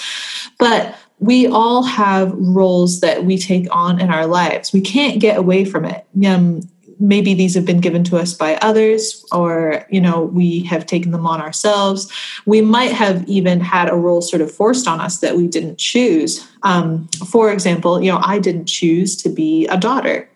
But 0.57 0.95
we 1.21 1.45
all 1.45 1.83
have 1.83 2.33
roles 2.33 2.99
that 3.01 3.25
we 3.25 3.37
take 3.37 3.67
on 3.73 4.01
in 4.01 4.09
our 4.09 4.25
lives. 4.25 4.73
We 4.73 4.81
can't 4.81 5.21
get 5.21 5.37
away 5.37 5.65
from 5.65 5.85
it. 5.85 6.05
Um, 6.25 6.61
maybe 6.99 7.35
these 7.35 7.53
have 7.53 7.65
been 7.65 7.79
given 7.79 8.03
to 8.05 8.17
us 8.17 8.33
by 8.33 8.55
others, 8.55 9.23
or 9.31 9.85
you 9.91 10.01
know, 10.01 10.23
we 10.23 10.63
have 10.63 10.87
taken 10.87 11.11
them 11.11 11.27
on 11.27 11.39
ourselves. 11.39 12.11
We 12.47 12.61
might 12.61 12.91
have 12.91 13.27
even 13.29 13.59
had 13.59 13.87
a 13.87 13.95
role 13.95 14.21
sort 14.21 14.41
of 14.41 14.51
forced 14.51 14.87
on 14.87 14.99
us 14.99 15.19
that 15.19 15.37
we 15.37 15.47
didn't 15.47 15.77
choose. 15.77 16.45
Um, 16.63 17.07
for 17.27 17.51
example, 17.51 18.01
you 18.01 18.11
know, 18.11 18.19
I 18.23 18.39
didn't 18.39 18.65
choose 18.65 19.15
to 19.17 19.29
be 19.29 19.67
a 19.67 19.77
daughter. 19.77 20.27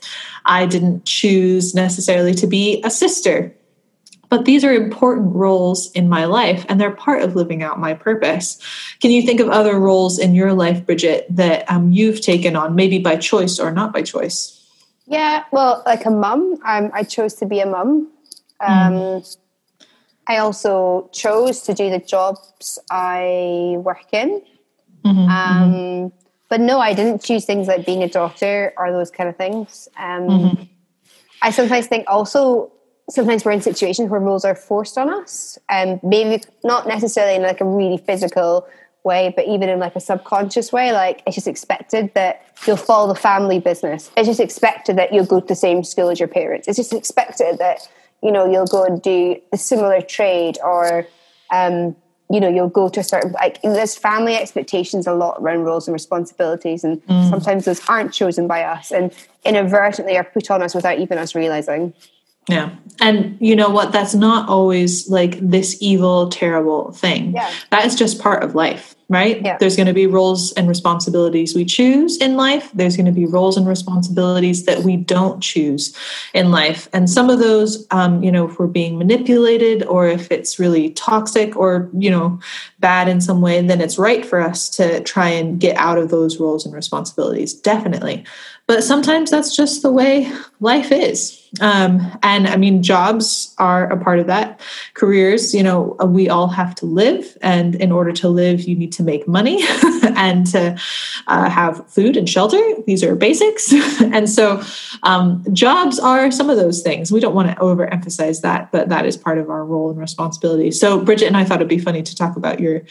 I 0.45 0.67
didn't 0.67 1.05
choose 1.05 1.73
necessarily 1.73 2.35
to 2.35 2.45
be 2.45 2.79
a 2.83 2.91
sister 2.91 3.54
but 4.35 4.43
these 4.43 4.65
are 4.65 4.73
important 4.73 5.33
roles 5.33 5.89
in 5.93 6.09
my 6.09 6.25
life 6.25 6.65
and 6.67 6.79
they're 6.79 6.91
part 6.91 7.21
of 7.21 7.37
living 7.37 7.63
out 7.63 7.79
my 7.79 7.93
purpose. 7.93 8.59
Can 8.99 9.11
you 9.11 9.21
think 9.21 9.39
of 9.39 9.47
other 9.47 9.79
roles 9.79 10.19
in 10.19 10.35
your 10.35 10.51
life, 10.51 10.85
Bridget, 10.85 11.25
that 11.29 11.63
um, 11.71 11.93
you've 11.93 12.19
taken 12.19 12.57
on, 12.57 12.75
maybe 12.75 12.99
by 12.99 13.15
choice 13.15 13.59
or 13.59 13.71
not 13.71 13.93
by 13.93 14.01
choice? 14.01 14.61
Yeah, 15.07 15.45
well, 15.53 15.83
like 15.85 16.05
a 16.05 16.09
mum, 16.09 16.59
um, 16.65 16.91
I 16.93 17.03
chose 17.03 17.35
to 17.35 17.45
be 17.45 17.61
a 17.61 17.65
mum. 17.65 18.11
Um, 18.59 18.93
mm. 18.93 19.37
I 20.27 20.39
also 20.39 21.09
chose 21.13 21.61
to 21.61 21.73
do 21.73 21.89
the 21.89 21.99
jobs 21.99 22.77
I 22.91 23.77
work 23.77 24.11
in. 24.11 24.41
Mm-hmm, 25.05 25.29
mm-hmm. 25.29 26.03
um, 26.03 26.13
but 26.49 26.59
no, 26.59 26.81
I 26.81 26.93
didn't 26.93 27.23
choose 27.23 27.45
things 27.45 27.69
like 27.69 27.85
being 27.85 28.03
a 28.03 28.09
doctor 28.09 28.73
or 28.75 28.91
those 28.91 29.11
kind 29.11 29.29
of 29.29 29.37
things. 29.37 29.87
Um, 29.97 30.27
mm-hmm. 30.27 30.63
I 31.41 31.51
sometimes 31.51 31.87
think 31.87 32.03
also 32.09 32.73
sometimes 33.09 33.45
we're 33.45 33.51
in 33.51 33.61
situations 33.61 34.09
where 34.09 34.19
roles 34.19 34.45
are 34.45 34.55
forced 34.55 34.97
on 34.97 35.09
us, 35.09 35.57
and 35.69 35.93
um, 35.93 35.99
maybe 36.03 36.43
not 36.63 36.87
necessarily 36.87 37.35
in 37.35 37.43
like 37.43 37.61
a 37.61 37.65
really 37.65 37.97
physical 37.97 38.67
way, 39.03 39.31
but 39.35 39.47
even 39.47 39.69
in 39.69 39.79
like 39.79 39.95
a 39.95 39.99
subconscious 39.99 40.73
way, 40.73 40.91
like 40.91 41.21
it's 41.27 41.35
just 41.35 41.47
expected 41.47 42.11
that 42.15 42.43
you'll 42.65 42.77
follow 42.77 43.07
the 43.07 43.19
family 43.19 43.59
business. 43.59 44.11
It's 44.17 44.27
just 44.27 44.39
expected 44.39 44.97
that 44.97 45.13
you'll 45.13 45.25
go 45.25 45.39
to 45.39 45.45
the 45.45 45.55
same 45.55 45.83
school 45.83 46.09
as 46.09 46.19
your 46.19 46.27
parents. 46.27 46.67
It's 46.67 46.77
just 46.77 46.93
expected 46.93 47.59
that 47.59 47.87
you 48.23 48.31
know 48.31 48.49
you'll 48.49 48.65
go 48.65 48.83
and 48.83 49.01
do 49.01 49.39
a 49.53 49.57
similar 49.57 50.01
trade 50.01 50.57
or 50.63 51.07
um, 51.51 51.95
you 52.31 52.39
know 52.39 52.49
you'll 52.49 52.69
go 52.69 52.89
to 52.89 52.99
a 52.99 53.03
certain 53.03 53.31
like 53.33 53.61
there's 53.61 53.95
family 53.95 54.35
expectations 54.35 55.05
a 55.05 55.13
lot 55.13 55.37
around 55.39 55.63
roles 55.63 55.87
and 55.87 55.93
responsibilities 55.93 56.83
and 56.83 57.05
mm. 57.05 57.29
sometimes 57.29 57.65
those 57.65 57.87
aren't 57.87 58.11
chosen 58.11 58.47
by 58.47 58.63
us 58.63 58.91
and 58.91 59.13
inadvertently 59.45 60.17
are 60.17 60.23
put 60.23 60.49
on 60.49 60.63
us 60.63 60.73
without 60.73 60.97
even 60.97 61.19
us 61.19 61.35
realizing 61.35 61.93
yeah. 62.49 62.75
And 62.99 63.37
you 63.41 63.55
know 63.55 63.69
what? 63.69 63.91
That's 63.91 64.15
not 64.15 64.47
always 64.47 65.09
like 65.09 65.37
this 65.39 65.77
evil, 65.81 66.29
terrible 66.29 66.91
thing. 66.91 67.33
Yeah. 67.33 67.51
That 67.71 67.85
is 67.85 67.95
just 67.95 68.19
part 68.19 68.43
of 68.43 68.55
life 68.55 68.95
right? 69.09 69.41
Yeah. 69.41 69.57
There's 69.59 69.75
going 69.75 69.87
to 69.87 69.93
be 69.93 70.07
roles 70.07 70.51
and 70.53 70.67
responsibilities 70.67 71.55
we 71.55 71.65
choose 71.65 72.17
in 72.17 72.35
life. 72.35 72.71
There's 72.73 72.97
going 72.97 73.05
to 73.05 73.11
be 73.11 73.25
roles 73.25 73.55
and 73.55 73.67
responsibilities 73.67 74.65
that 74.65 74.79
we 74.79 74.97
don't 74.97 75.41
choose 75.41 75.95
in 76.33 76.51
life. 76.51 76.89
And 76.91 77.09
some 77.09 77.29
of 77.29 77.39
those, 77.39 77.85
um, 77.91 78.23
you 78.23 78.31
know, 78.31 78.47
if 78.47 78.57
we're 78.57 78.67
being 78.67 78.97
manipulated 78.97 79.83
or 79.83 80.07
if 80.07 80.31
it's 80.31 80.57
really 80.57 80.89
toxic 80.91 81.55
or, 81.55 81.89
you 81.93 82.09
know, 82.09 82.39
bad 82.79 83.07
in 83.07 83.21
some 83.21 83.41
way, 83.41 83.61
then 83.61 83.81
it's 83.81 83.97
right 83.97 84.25
for 84.25 84.39
us 84.39 84.69
to 84.69 85.01
try 85.01 85.29
and 85.29 85.59
get 85.59 85.77
out 85.77 85.97
of 85.97 86.09
those 86.09 86.39
roles 86.39 86.65
and 86.65 86.73
responsibilities. 86.73 87.53
Definitely. 87.53 88.25
But 88.67 88.83
sometimes 88.83 89.29
that's 89.29 89.55
just 89.55 89.83
the 89.83 89.91
way 89.91 90.31
life 90.59 90.91
is. 90.91 91.41
Um, 91.61 92.11
and 92.23 92.47
I 92.47 92.57
mean, 92.57 92.81
jobs 92.81 93.53
are 93.59 93.91
a 93.91 94.03
part 94.03 94.19
of 94.19 94.27
that. 94.27 94.59
Careers, 94.95 95.53
you 95.53 95.61
know, 95.61 95.95
we 96.03 96.29
all 96.29 96.47
have 96.47 96.73
to 96.75 96.85
live. 96.85 97.37
And 97.41 97.75
in 97.75 97.91
order 97.91 98.11
to 98.13 98.27
live, 98.27 98.61
you 98.61 98.75
need 98.75 98.91
to 98.95 99.03
make 99.03 99.27
money 99.27 99.63
and 100.15 100.45
to 100.47 100.77
uh, 101.27 101.49
have 101.49 101.87
food 101.89 102.17
and 102.17 102.29
shelter. 102.29 102.61
These 102.85 103.03
are 103.03 103.15
basics. 103.15 103.73
and 104.01 104.29
so 104.29 104.61
um, 105.03 105.43
jobs 105.53 105.99
are 105.99 106.31
some 106.31 106.49
of 106.49 106.57
those 106.57 106.81
things. 106.81 107.11
We 107.11 107.19
don't 107.19 107.35
want 107.35 107.49
to 107.49 107.55
overemphasize 107.55 108.41
that, 108.41 108.71
but 108.71 108.89
that 108.89 109.05
is 109.05 109.17
part 109.17 109.37
of 109.37 109.49
our 109.49 109.65
role 109.65 109.89
and 109.89 109.99
responsibility. 109.99 110.71
So 110.71 110.99
Bridget 110.99 111.27
and 111.27 111.37
I 111.37 111.43
thought 111.43 111.57
it'd 111.57 111.67
be 111.67 111.79
funny 111.79 112.03
to 112.03 112.15
talk 112.15 112.35
about 112.35 112.59
your 112.59 112.81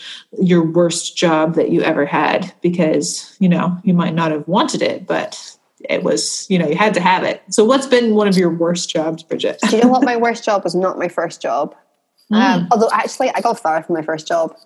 your 0.41 0.65
worst 0.65 1.17
job 1.17 1.55
that 1.55 1.71
you 1.71 1.83
ever 1.83 2.07
had 2.07 2.53
because, 2.61 3.37
you 3.39 3.49
know, 3.49 3.77
you 3.85 3.95
might 3.95 4.15
not 4.15 4.31
have 4.31 4.47
wanted 4.47 4.83
it, 4.83 5.07
but 5.07 5.57
it 5.89 6.03
was, 6.03 6.47
you 6.49 6.59
know, 6.59 6.67
you 6.67 6.77
had 6.77 6.95
to 6.95 7.01
have 7.01 7.25
it. 7.25 7.43
So, 7.51 7.65
what's 7.65 7.87
been 7.87 8.15
one 8.15 8.29
of 8.29 8.37
your 8.37 8.51
worst 8.51 8.91
jobs, 8.91 9.23
Bridget? 9.23 9.59
Do 9.69 9.77
you 9.77 9.83
know 9.83 9.89
what? 9.89 10.03
My 10.03 10.17
worst 10.27 10.45
job 10.45 10.65
was 10.65 10.75
not 10.75 10.99
my 10.99 11.09
first 11.09 11.43
job. 11.43 11.75
Mm. 12.33 12.37
Um, 12.37 12.69
although, 12.71 12.89
actually, 12.93 13.31
I 13.31 13.41
got 13.41 13.61
fired 13.61 13.87
from 13.87 13.95
my 13.97 14.03
first 14.03 14.27
job. 14.27 14.57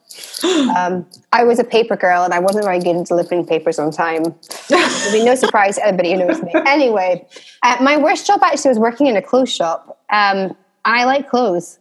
Um, 0.78 1.06
I 1.32 1.44
was 1.44 1.58
a 1.58 1.64
paper 1.64 1.96
girl 1.96 2.22
and 2.22 2.32
I 2.32 2.38
wasn't 2.38 2.64
very 2.64 2.78
good 2.78 2.94
at 2.94 3.06
delivering 3.06 3.46
papers 3.46 3.78
on 3.78 3.90
time. 3.90 4.22
There'll 4.68 5.12
be 5.12 5.24
no 5.24 5.34
surprise 5.44 5.76
to 5.76 5.86
anybody 5.86 6.12
who 6.12 6.18
knows 6.18 6.40
me. 6.42 6.52
Anyway, 6.54 7.26
uh, 7.62 7.76
my 7.80 7.96
worst 7.96 8.26
job 8.26 8.40
actually 8.42 8.68
was 8.68 8.78
working 8.78 9.06
in 9.08 9.16
a 9.16 9.22
clothes 9.22 9.52
shop. 9.52 10.00
Um, 10.10 10.56
I 10.84 11.04
like 11.04 11.28
clothes. 11.28 11.78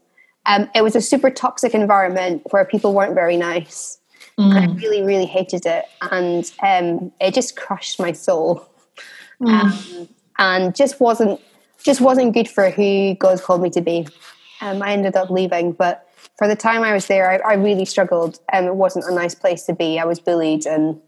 Um, 0.47 0.69
it 0.73 0.81
was 0.81 0.95
a 0.95 1.01
super 1.01 1.29
toxic 1.29 1.73
environment 1.73 2.41
where 2.49 2.65
people 2.65 2.93
weren't 2.93 3.13
very 3.13 3.37
nice. 3.37 3.99
Mm. 4.39 4.53
I 4.53 4.73
really, 4.73 5.03
really 5.03 5.25
hated 5.25 5.65
it. 5.65 5.85
And 6.01 6.51
um, 6.63 7.11
it 7.19 7.33
just 7.33 7.55
crushed 7.55 7.99
my 7.99 8.13
soul 8.13 8.67
mm. 9.41 9.49
um, 9.49 10.09
and 10.39 10.75
just 10.75 10.99
wasn't 10.99 11.39
just 11.83 12.01
wasn't 12.01 12.33
good 12.33 12.49
for 12.49 12.69
who 12.69 13.13
God 13.15 13.41
called 13.41 13.61
me 13.61 13.69
to 13.71 13.81
be. 13.81 14.07
Um, 14.61 14.81
I 14.81 14.91
ended 14.91 15.15
up 15.15 15.29
leaving, 15.29 15.71
but 15.71 16.09
for 16.37 16.47
the 16.47 16.55
time 16.55 16.83
I 16.83 16.93
was 16.93 17.07
there, 17.07 17.29
I, 17.29 17.51
I 17.51 17.53
really 17.55 17.85
struggled, 17.85 18.39
and 18.51 18.65
it 18.65 18.75
wasn't 18.75 19.05
a 19.05 19.13
nice 19.13 19.35
place 19.35 19.63
to 19.63 19.73
be. 19.73 19.99
I 19.99 20.05
was 20.05 20.19
bullied, 20.19 20.65
and 20.65 20.99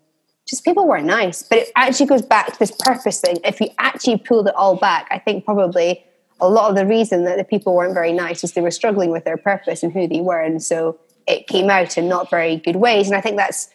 just 0.48 0.64
people 0.64 0.88
weren't 0.88 1.06
nice. 1.06 1.44
But 1.44 1.60
it 1.60 1.72
actually 1.76 2.08
goes 2.08 2.22
back 2.22 2.54
to 2.54 2.60
this 2.60 2.72
purpose 2.72 3.22
thing. 3.22 3.38
If 3.44 3.60
you 3.60 3.70
actually 3.78 4.18
pulled 4.18 4.48
it 4.48 4.56
all 4.56 4.76
back, 4.76 5.08
I 5.12 5.20
think 5.20 5.46
probably 5.46 6.04
a 6.40 6.50
lot 6.50 6.70
of 6.70 6.76
the 6.76 6.86
reason 6.86 7.26
that 7.26 7.38
the 7.38 7.44
people 7.44 7.76
weren't 7.76 7.94
very 7.94 8.14
nice 8.14 8.44
is 8.44 8.54
they 8.54 8.62
were 8.62 8.72
struggling 8.72 9.12
with 9.12 9.26
their 9.26 9.38
purpose 9.38 9.84
and 9.84 9.92
who 9.92 10.08
they 10.08 10.22
were, 10.22 10.40
and 10.40 10.62
so 10.62 11.00
it 11.28 11.48
came 11.48 11.70
out 11.70 11.98
in 11.98 12.08
not 12.08 12.30
very 12.30 12.58
good 12.58 12.78
ways. 12.78 13.08
And 13.08 13.16
I 13.16 13.22
think 13.22 13.38
that's 13.38 13.70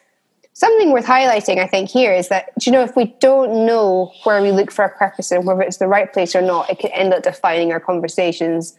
something 0.55 0.93
worth 0.93 1.05
highlighting, 1.05 1.59
I 1.59 1.67
think, 1.67 1.91
here 1.91 2.13
is 2.13 2.29
that, 2.29 2.51
you 2.65 2.73
know, 2.73 2.83
if 2.83 2.97
we 2.97 3.15
don't 3.21 3.67
know 3.67 4.13
where 4.23 4.41
we 4.41 4.51
look 4.51 4.71
for 4.71 4.85
a 4.85 4.89
purpose 4.89 5.31
and 5.31 5.45
whether 5.47 5.63
it's 5.63 5.79
the 5.79 5.89
right 5.89 6.13
place 6.13 6.35
or 6.35 6.43
not, 6.43 6.71
it 6.71 6.79
can 6.79 6.91
end 6.93 7.13
up 7.13 7.23
defining 7.25 7.73
our 7.73 7.81
conversations, 7.81 8.75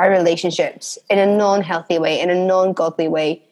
our 0.00 0.10
relationships 0.10 0.98
in 1.10 1.18
a 1.18 1.26
non 1.26 1.62
healthy 1.62 1.98
way, 1.98 2.20
in 2.20 2.30
a 2.30 2.34
non 2.34 2.72
godly 2.72 3.08
way. 3.08 3.42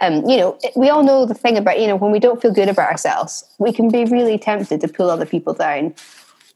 Um, 0.00 0.24
you 0.28 0.36
know, 0.36 0.58
we 0.76 0.88
all 0.88 1.02
know 1.02 1.26
the 1.26 1.34
thing 1.34 1.58
about, 1.58 1.80
you 1.80 1.88
know, 1.88 1.96
when 1.96 2.12
we 2.12 2.20
don't 2.20 2.40
feel 2.40 2.52
good 2.52 2.68
about 2.68 2.88
ourselves, 2.88 3.44
we 3.58 3.72
can 3.72 3.90
be 3.90 4.04
really 4.04 4.38
tempted 4.38 4.80
to 4.82 4.88
pull 4.88 5.10
other 5.10 5.26
people 5.26 5.52
down. 5.52 5.94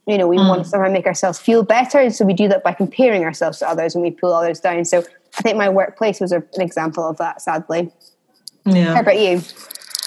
You 0.06 0.18
know, 0.18 0.28
we 0.28 0.36
mm. 0.36 0.48
want 0.48 0.62
to 0.62 0.68
somehow 0.68 0.88
make 0.88 1.06
ourselves 1.06 1.40
feel 1.40 1.64
better. 1.64 1.98
And 1.98 2.14
so 2.14 2.24
we 2.24 2.32
do 2.32 2.46
that 2.48 2.62
by 2.62 2.72
comparing 2.72 3.24
ourselves 3.24 3.58
to 3.58 3.68
others 3.68 3.96
and 3.96 4.04
we 4.04 4.12
pull 4.12 4.32
others 4.32 4.60
down. 4.60 4.84
So 4.84 5.02
I 5.36 5.42
think 5.42 5.56
my 5.56 5.68
workplace 5.68 6.20
was 6.20 6.30
a, 6.30 6.44
an 6.54 6.60
example 6.60 7.08
of 7.08 7.16
that, 7.16 7.42
sadly. 7.42 7.90
Yeah. 8.64 8.94
How 8.94 9.00
about 9.00 9.18
you? 9.18 9.42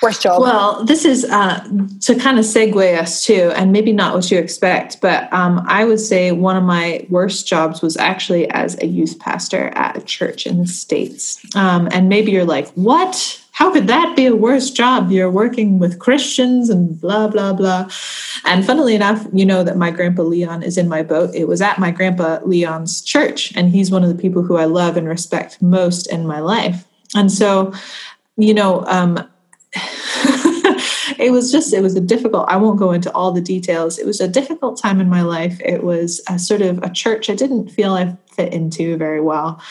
Worst 0.02 0.22
job. 0.22 0.42
Well, 0.42 0.86
this 0.86 1.06
is 1.06 1.26
uh, 1.26 1.68
to 2.02 2.16
kind 2.16 2.38
of 2.38 2.46
segue 2.46 3.00
us 3.00 3.26
to, 3.26 3.52
and 3.58 3.72
maybe 3.72 3.92
not 3.92 4.14
what 4.14 4.30
you 4.30 4.38
expect, 4.38 5.02
but 5.02 5.32
um, 5.34 5.64
I 5.68 5.86
would 5.86 6.00
say 6.00 6.32
one 6.32 6.56
of 6.56 6.64
my 6.64 7.06
worst 7.10 7.48
jobs 7.48 7.82
was 7.82 7.98
actually 7.98 8.48
as 8.52 8.78
a 8.80 8.86
youth 8.86 9.18
pastor 9.18 9.70
at 9.76 9.98
a 9.98 10.02
church 10.02 10.46
in 10.46 10.60
the 10.60 10.68
States. 10.68 11.44
Um, 11.56 11.90
and 11.92 12.10
maybe 12.10 12.32
you're 12.32 12.46
like, 12.46 12.70
what? 12.74 13.42
How 13.54 13.74
could 13.74 13.88
that 13.88 14.16
be 14.16 14.28
a 14.28 14.36
worse 14.36 14.70
job? 14.70 15.10
You're 15.10 15.32
working 15.32 15.80
with 15.80 15.98
Christians 15.98 16.70
and 16.70 17.02
blah, 17.02 17.28
blah, 17.28 17.54
blah. 17.54 17.90
And 18.46 18.64
funnily 18.64 18.94
enough, 18.94 19.26
you 19.34 19.48
know 19.48 19.64
that 19.64 19.78
my 19.78 19.90
grandpa 19.90 20.22
Leon 20.22 20.62
is 20.62 20.78
in 20.78 20.88
my 20.88 21.02
boat. 21.02 21.34
It 21.34 21.48
was 21.48 21.60
at 21.60 21.80
my 21.80 21.90
grandpa 21.90 22.38
Leon's 22.46 23.02
church, 23.02 23.52
and 23.56 23.72
he's 23.72 23.90
one 23.90 24.04
of 24.04 24.10
the 24.10 24.22
people 24.22 24.44
who 24.44 24.58
I 24.58 24.66
love 24.66 24.96
and 24.96 25.08
respect 25.08 25.60
most 25.60 26.06
in 26.06 26.28
my 26.28 26.40
life. 26.40 26.86
And 27.16 27.32
so, 27.32 27.74
you 28.36 28.54
know, 28.54 28.86
um, 28.86 29.28
it 31.20 31.32
was 31.32 31.52
just 31.52 31.74
it 31.74 31.82
was 31.82 31.96
a 31.96 32.02
difficult 32.02 32.46
i 32.50 32.58
won't 32.58 32.80
go 32.80 32.92
into 32.92 33.12
all 33.14 33.32
the 33.32 33.42
details. 33.42 33.98
It 33.98 34.06
was 34.06 34.22
a 34.22 34.28
difficult 34.28 34.80
time 34.80 35.00
in 35.00 35.10
my 35.10 35.22
life. 35.22 35.60
It 35.64 35.84
was 35.84 36.22
a 36.30 36.38
sort 36.38 36.62
of 36.62 36.84
a 36.84 36.90
church. 36.90 37.30
I 37.30 37.36
didn't 37.36 37.70
feel 37.70 37.94
i 37.94 38.16
fit 38.38 38.54
into 38.54 38.96
very 38.96 39.20
well. 39.20 39.62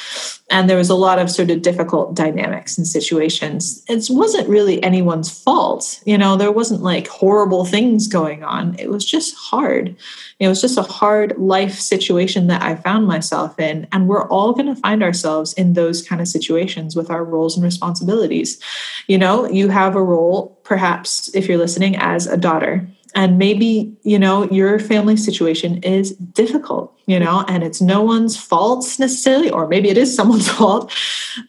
And 0.50 0.68
there 0.68 0.76
was 0.76 0.90
a 0.90 0.94
lot 0.94 1.18
of 1.18 1.30
sort 1.30 1.50
of 1.50 1.62
difficult 1.62 2.14
dynamics 2.14 2.76
and 2.76 2.86
situations. 2.86 3.82
It 3.88 4.06
wasn't 4.10 4.48
really 4.48 4.82
anyone's 4.82 5.30
fault. 5.30 6.00
You 6.04 6.18
know 6.18 6.36
there 6.36 6.52
wasn't 6.52 6.82
like 6.82 7.08
horrible 7.08 7.64
things 7.64 8.06
going 8.06 8.44
on. 8.44 8.76
It 8.78 8.90
was 8.90 9.04
just 9.04 9.34
hard. 9.34 9.96
It 10.38 10.48
was 10.48 10.60
just 10.60 10.76
a 10.76 10.82
hard 10.82 11.36
life 11.38 11.78
situation 11.78 12.48
that 12.48 12.62
i 12.62 12.74
found 12.74 13.06
myself 13.06 13.58
in. 13.58 13.86
And 13.92 14.08
we're 14.08 14.28
all 14.28 14.52
going 14.52 14.66
to 14.66 14.80
find 14.80 15.02
ourselves 15.02 15.52
in 15.54 15.72
those 15.72 16.06
kind 16.06 16.20
of 16.20 16.28
situations 16.28 16.94
with 16.94 17.10
our 17.10 17.24
roles 17.24 17.56
and 17.56 17.64
responsibilities. 17.64 18.60
You 19.06 19.18
know 19.18 19.48
you 19.48 19.68
have 19.68 19.96
a 19.96 20.02
role 20.02 20.60
perhaps 20.64 21.32
if 21.34 21.48
you're 21.48 21.58
listening 21.58 21.96
as 21.96 22.26
a 22.26 22.36
daughter. 22.36 22.86
And 23.14 23.38
maybe 23.38 23.96
you 24.02 24.18
know 24.18 24.44
your 24.50 24.78
family 24.78 25.16
situation 25.16 25.82
is 25.82 26.14
difficult 26.16 26.95
you 27.06 27.18
know 27.18 27.44
and 27.48 27.62
it's 27.62 27.80
no 27.80 28.02
one's 28.02 28.36
fault 28.36 28.84
necessarily 28.98 29.50
or 29.50 29.66
maybe 29.66 29.88
it 29.88 29.98
is 29.98 30.14
someone's 30.14 30.48
fault 30.58 30.92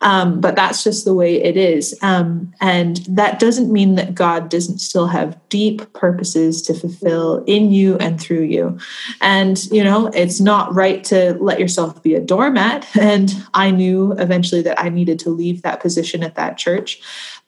um, 0.01 0.39
but 0.41 0.55
that's 0.55 0.83
just 0.83 1.05
the 1.05 1.13
way 1.13 1.41
it 1.41 1.55
is. 1.55 1.97
Um, 2.01 2.53
and 2.59 2.97
that 3.07 3.39
doesn't 3.39 3.71
mean 3.71 3.95
that 3.95 4.15
god 4.15 4.49
doesn't 4.49 4.79
still 4.79 5.07
have 5.07 5.37
deep 5.49 5.91
purposes 5.93 6.61
to 6.63 6.73
fulfill 6.73 7.43
in 7.45 7.71
you 7.71 7.97
and 7.97 8.19
through 8.19 8.43
you. 8.43 8.77
And 9.21 9.63
you 9.71 9.83
know 9.83 10.07
it's 10.07 10.39
not 10.39 10.73
right 10.73 11.03
to 11.05 11.33
let 11.39 11.59
yourself 11.59 12.01
be 12.03 12.15
a 12.15 12.21
doormat. 12.21 12.85
And 13.07 13.33
i 13.53 13.71
knew 13.71 14.11
eventually 14.13 14.61
that 14.63 14.79
i 14.79 14.89
needed 14.89 15.17
to 15.19 15.29
leave 15.29 15.61
that 15.61 15.79
position 15.79 16.23
at 16.23 16.35
that 16.35 16.57
church 16.57 16.99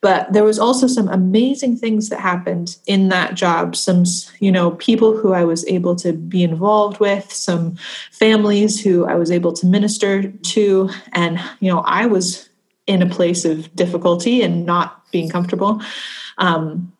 but 0.01 0.31
there 0.31 0.43
was 0.43 0.59
also 0.59 0.87
some 0.87 1.09
amazing 1.09 1.75
things 1.75 2.09
that 2.09 2.19
happened 2.19 2.77
in 2.87 3.09
that 3.09 3.35
job. 3.35 3.75
Some 3.75 4.05
you 4.39 4.51
know 4.51 4.71
people 4.71 5.17
who 5.17 5.33
i 5.33 5.43
was 5.43 5.65
able 5.67 5.95
to 5.97 6.13
be 6.13 6.43
involved 6.43 6.99
with 6.99 7.31
some 7.31 7.75
families 8.11 8.81
who 8.81 9.05
i 9.05 9.15
was 9.15 9.31
able 9.31 9.53
to 9.53 9.65
minister 9.65 10.31
to. 10.31 10.89
And 11.13 11.39
you 11.59 11.71
know 11.71 11.79
i 11.81 12.05
was 12.05 12.49
in 12.87 13.01
a 13.01 13.09
place 13.09 13.45
of 13.45 13.73
difficulty 13.75 14.41
and 14.41 14.65
not 14.65 15.03
being 15.11 15.29
comfortable. 15.29 15.81
Um, 16.37 16.93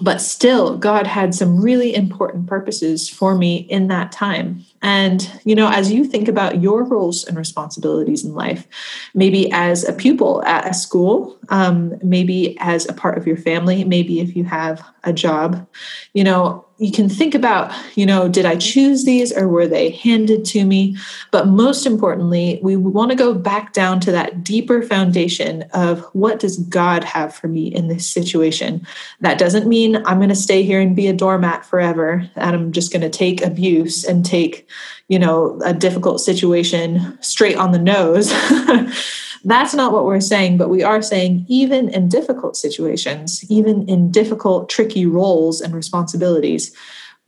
but 0.00 0.20
still 0.20 0.76
god 0.76 1.06
had 1.06 1.34
some 1.34 1.60
really 1.60 1.94
important 1.94 2.46
purposes 2.48 3.08
for 3.08 3.36
me 3.36 3.58
in 3.58 3.88
that 3.88 4.10
time 4.10 4.64
And, 4.84 5.40
you 5.44 5.54
know, 5.54 5.70
as 5.70 5.90
you 5.90 6.04
think 6.04 6.28
about 6.28 6.60
your 6.60 6.84
roles 6.84 7.24
and 7.24 7.38
responsibilities 7.38 8.22
in 8.22 8.34
life, 8.34 8.68
maybe 9.14 9.50
as 9.50 9.82
a 9.88 9.94
pupil 9.94 10.42
at 10.44 10.68
a 10.68 10.74
school, 10.74 11.38
um, 11.48 11.94
maybe 12.02 12.58
as 12.60 12.86
a 12.86 12.92
part 12.92 13.16
of 13.16 13.26
your 13.26 13.38
family, 13.38 13.84
maybe 13.84 14.20
if 14.20 14.36
you 14.36 14.44
have 14.44 14.84
a 15.02 15.12
job, 15.12 15.66
you 16.12 16.22
know, 16.22 16.66
you 16.78 16.90
can 16.90 17.08
think 17.08 17.36
about, 17.36 17.72
you 17.94 18.04
know, 18.04 18.28
did 18.28 18.44
I 18.44 18.56
choose 18.56 19.04
these 19.04 19.32
or 19.32 19.46
were 19.46 19.68
they 19.68 19.90
handed 19.90 20.44
to 20.46 20.64
me? 20.64 20.96
But 21.30 21.46
most 21.46 21.86
importantly, 21.86 22.58
we 22.62 22.76
want 22.76 23.12
to 23.12 23.16
go 23.16 23.32
back 23.32 23.72
down 23.72 24.00
to 24.00 24.12
that 24.12 24.42
deeper 24.42 24.82
foundation 24.82 25.62
of 25.72 26.00
what 26.14 26.40
does 26.40 26.58
God 26.58 27.04
have 27.04 27.32
for 27.32 27.46
me 27.46 27.68
in 27.68 27.86
this 27.86 28.10
situation? 28.10 28.84
That 29.20 29.38
doesn't 29.38 29.68
mean 29.68 30.04
I'm 30.04 30.18
going 30.18 30.30
to 30.30 30.34
stay 30.34 30.64
here 30.64 30.80
and 30.80 30.96
be 30.96 31.06
a 31.06 31.12
doormat 31.12 31.64
forever 31.64 32.28
and 32.34 32.56
I'm 32.56 32.72
just 32.72 32.92
going 32.92 33.02
to 33.02 33.10
take 33.10 33.40
abuse 33.42 34.04
and 34.04 34.24
take, 34.24 34.68
you 35.08 35.18
know, 35.18 35.60
a 35.64 35.72
difficult 35.74 36.20
situation 36.20 37.18
straight 37.22 37.56
on 37.56 37.72
the 37.72 37.78
nose. 37.78 38.32
That's 39.44 39.74
not 39.74 39.92
what 39.92 40.06
we're 40.06 40.20
saying, 40.20 40.56
but 40.56 40.70
we 40.70 40.82
are 40.82 41.02
saying 41.02 41.44
even 41.48 41.90
in 41.90 42.08
difficult 42.08 42.56
situations, 42.56 43.44
even 43.50 43.86
in 43.88 44.10
difficult, 44.10 44.70
tricky 44.70 45.04
roles 45.04 45.60
and 45.60 45.74
responsibilities, 45.74 46.74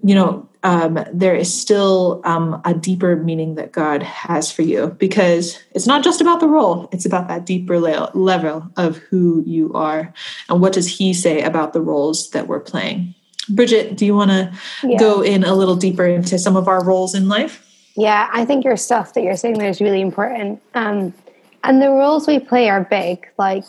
you 0.02 0.14
know, 0.14 0.48
um, 0.62 0.98
there 1.12 1.34
is 1.34 1.52
still 1.52 2.20
um, 2.24 2.60
a 2.64 2.74
deeper 2.74 3.16
meaning 3.16 3.54
that 3.54 3.72
God 3.72 4.02
has 4.02 4.50
for 4.50 4.62
you 4.62 4.88
because 4.98 5.58
it's 5.72 5.86
not 5.86 6.02
just 6.02 6.20
about 6.20 6.40
the 6.40 6.48
role, 6.48 6.88
it's 6.92 7.06
about 7.06 7.28
that 7.28 7.46
deeper 7.46 7.78
le- 7.78 8.10
level 8.14 8.66
of 8.76 8.96
who 8.96 9.42
you 9.46 9.72
are 9.74 10.12
and 10.48 10.60
what 10.60 10.72
does 10.72 10.88
He 10.88 11.12
say 11.12 11.42
about 11.42 11.72
the 11.72 11.80
roles 11.80 12.30
that 12.30 12.46
we're 12.48 12.60
playing. 12.60 13.14
Bridget, 13.48 13.96
do 13.96 14.04
you 14.04 14.14
want 14.14 14.30
to 14.30 14.52
yeah. 14.82 14.98
go 14.98 15.22
in 15.22 15.44
a 15.44 15.54
little 15.54 15.76
deeper 15.76 16.04
into 16.04 16.38
some 16.38 16.56
of 16.56 16.68
our 16.68 16.84
roles 16.84 17.14
in 17.14 17.28
life? 17.28 17.62
Yeah, 17.96 18.28
I 18.32 18.44
think 18.44 18.64
your 18.64 18.76
stuff 18.76 19.14
that 19.14 19.22
you're 19.22 19.36
saying 19.36 19.58
there 19.58 19.68
is 19.68 19.80
really 19.80 20.00
important. 20.00 20.60
Um, 20.74 21.14
and 21.64 21.80
the 21.80 21.90
roles 21.90 22.26
we 22.26 22.38
play 22.38 22.68
are 22.68 22.84
big. 22.84 23.26
Like 23.38 23.64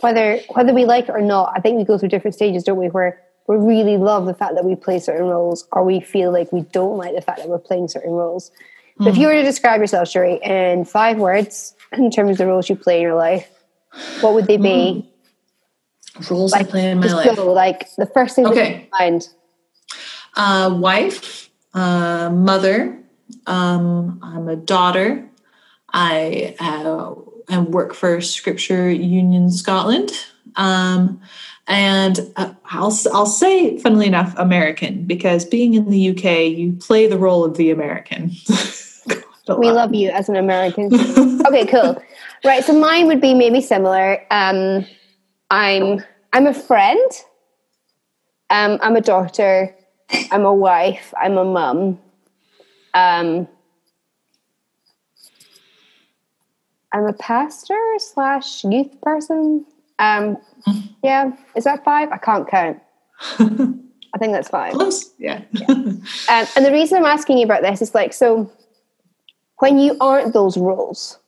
whether 0.00 0.40
whether 0.50 0.74
we 0.74 0.84
like 0.84 1.08
it 1.08 1.10
or 1.10 1.20
not, 1.20 1.52
I 1.54 1.60
think 1.60 1.78
we 1.78 1.84
go 1.84 1.98
through 1.98 2.08
different 2.08 2.34
stages, 2.34 2.64
don't 2.64 2.78
we? 2.78 2.88
Where 2.88 3.20
we 3.46 3.56
really 3.56 3.96
love 3.96 4.26
the 4.26 4.34
fact 4.34 4.54
that 4.54 4.64
we 4.64 4.74
play 4.74 4.98
certain 4.98 5.26
roles, 5.26 5.66
or 5.72 5.84
we 5.84 6.00
feel 6.00 6.32
like 6.32 6.52
we 6.52 6.62
don't 6.72 6.96
like 6.96 7.14
the 7.14 7.20
fact 7.20 7.38
that 7.38 7.48
we're 7.48 7.58
playing 7.58 7.88
certain 7.88 8.12
roles. 8.12 8.50
Mm. 9.00 9.08
if 9.08 9.16
you 9.16 9.26
were 9.26 9.34
to 9.34 9.42
describe 9.42 9.80
yourself, 9.80 10.08
Cherie, 10.08 10.38
in 10.42 10.84
five 10.84 11.18
words 11.18 11.74
in 11.92 12.10
terms 12.10 12.32
of 12.32 12.38
the 12.38 12.46
roles 12.46 12.68
you 12.68 12.76
play 12.76 12.96
in 12.96 13.02
your 13.02 13.14
life, 13.14 13.48
what 14.20 14.34
would 14.34 14.46
they 14.46 14.56
be? 14.56 14.68
Mm. 14.68 15.06
Roles 16.30 16.52
like, 16.52 16.66
I 16.66 16.70
play 16.70 16.90
in 16.90 17.00
my 17.00 17.06
life. 17.06 17.36
Go, 17.36 17.52
like 17.52 17.88
the 17.96 18.06
first 18.06 18.36
thing 18.36 18.46
okay. 18.46 18.88
mind. 18.98 19.28
Uh, 20.36 20.76
wife, 20.78 21.50
uh, 21.74 22.30
mother. 22.30 22.98
Um, 23.46 24.20
I'm 24.22 24.48
a 24.48 24.56
daughter. 24.56 25.28
I 25.92 26.54
uh, 26.60 27.14
I 27.48 27.58
work 27.58 27.94
for 27.94 28.20
Scripture 28.20 28.90
Union 28.90 29.50
Scotland. 29.50 30.10
Um, 30.56 31.20
and 31.68 32.20
uh, 32.36 32.52
I'll, 32.66 32.96
I'll 33.12 33.26
say, 33.26 33.78
funnily 33.78 34.06
enough, 34.06 34.34
American, 34.36 35.04
because 35.04 35.44
being 35.44 35.74
in 35.74 35.88
the 35.90 36.10
UK, 36.10 36.56
you 36.56 36.72
play 36.74 37.06
the 37.06 37.18
role 37.18 37.44
of 37.44 37.56
the 37.56 37.70
American. 37.70 38.32
we 39.58 39.70
love 39.70 39.94
you 39.94 40.10
as 40.10 40.28
an 40.28 40.36
American. 40.36 40.92
okay, 41.46 41.66
cool. 41.66 42.02
Right, 42.44 42.64
so 42.64 42.78
mine 42.78 43.06
would 43.06 43.20
be 43.20 43.34
maybe 43.34 43.60
similar. 43.60 44.24
Um, 44.30 44.84
I'm 45.52 46.02
I'm 46.32 46.46
a 46.46 46.54
friend. 46.54 47.10
Um, 48.48 48.78
I'm 48.82 48.96
a 48.96 49.02
daughter. 49.02 49.76
I'm 50.30 50.46
a 50.46 50.54
wife. 50.54 51.12
I'm 51.22 51.36
a 51.36 51.44
mum. 51.44 51.98
Um, 52.94 53.46
I'm 56.92 57.04
a 57.04 57.12
pastor 57.12 57.78
slash 57.98 58.64
youth 58.64 58.98
person. 59.02 59.66
Um, 59.98 60.38
yeah, 61.04 61.32
is 61.54 61.64
that 61.64 61.84
five? 61.84 62.10
I 62.10 62.16
can't 62.16 62.48
count. 62.48 62.80
I 63.20 64.18
think 64.18 64.32
that's 64.32 64.48
five. 64.48 64.72
Close. 64.72 65.12
Yeah. 65.18 65.42
yeah. 65.52 65.66
Um, 65.68 66.46
and 66.56 66.64
the 66.64 66.72
reason 66.72 66.98
I'm 66.98 67.04
asking 67.04 67.38
you 67.38 67.44
about 67.44 67.62
this 67.62 67.82
is 67.82 67.94
like, 67.94 68.14
so 68.14 68.50
when 69.58 69.78
you 69.78 69.96
aren't 70.00 70.32
those 70.32 70.56
roles, 70.56 71.18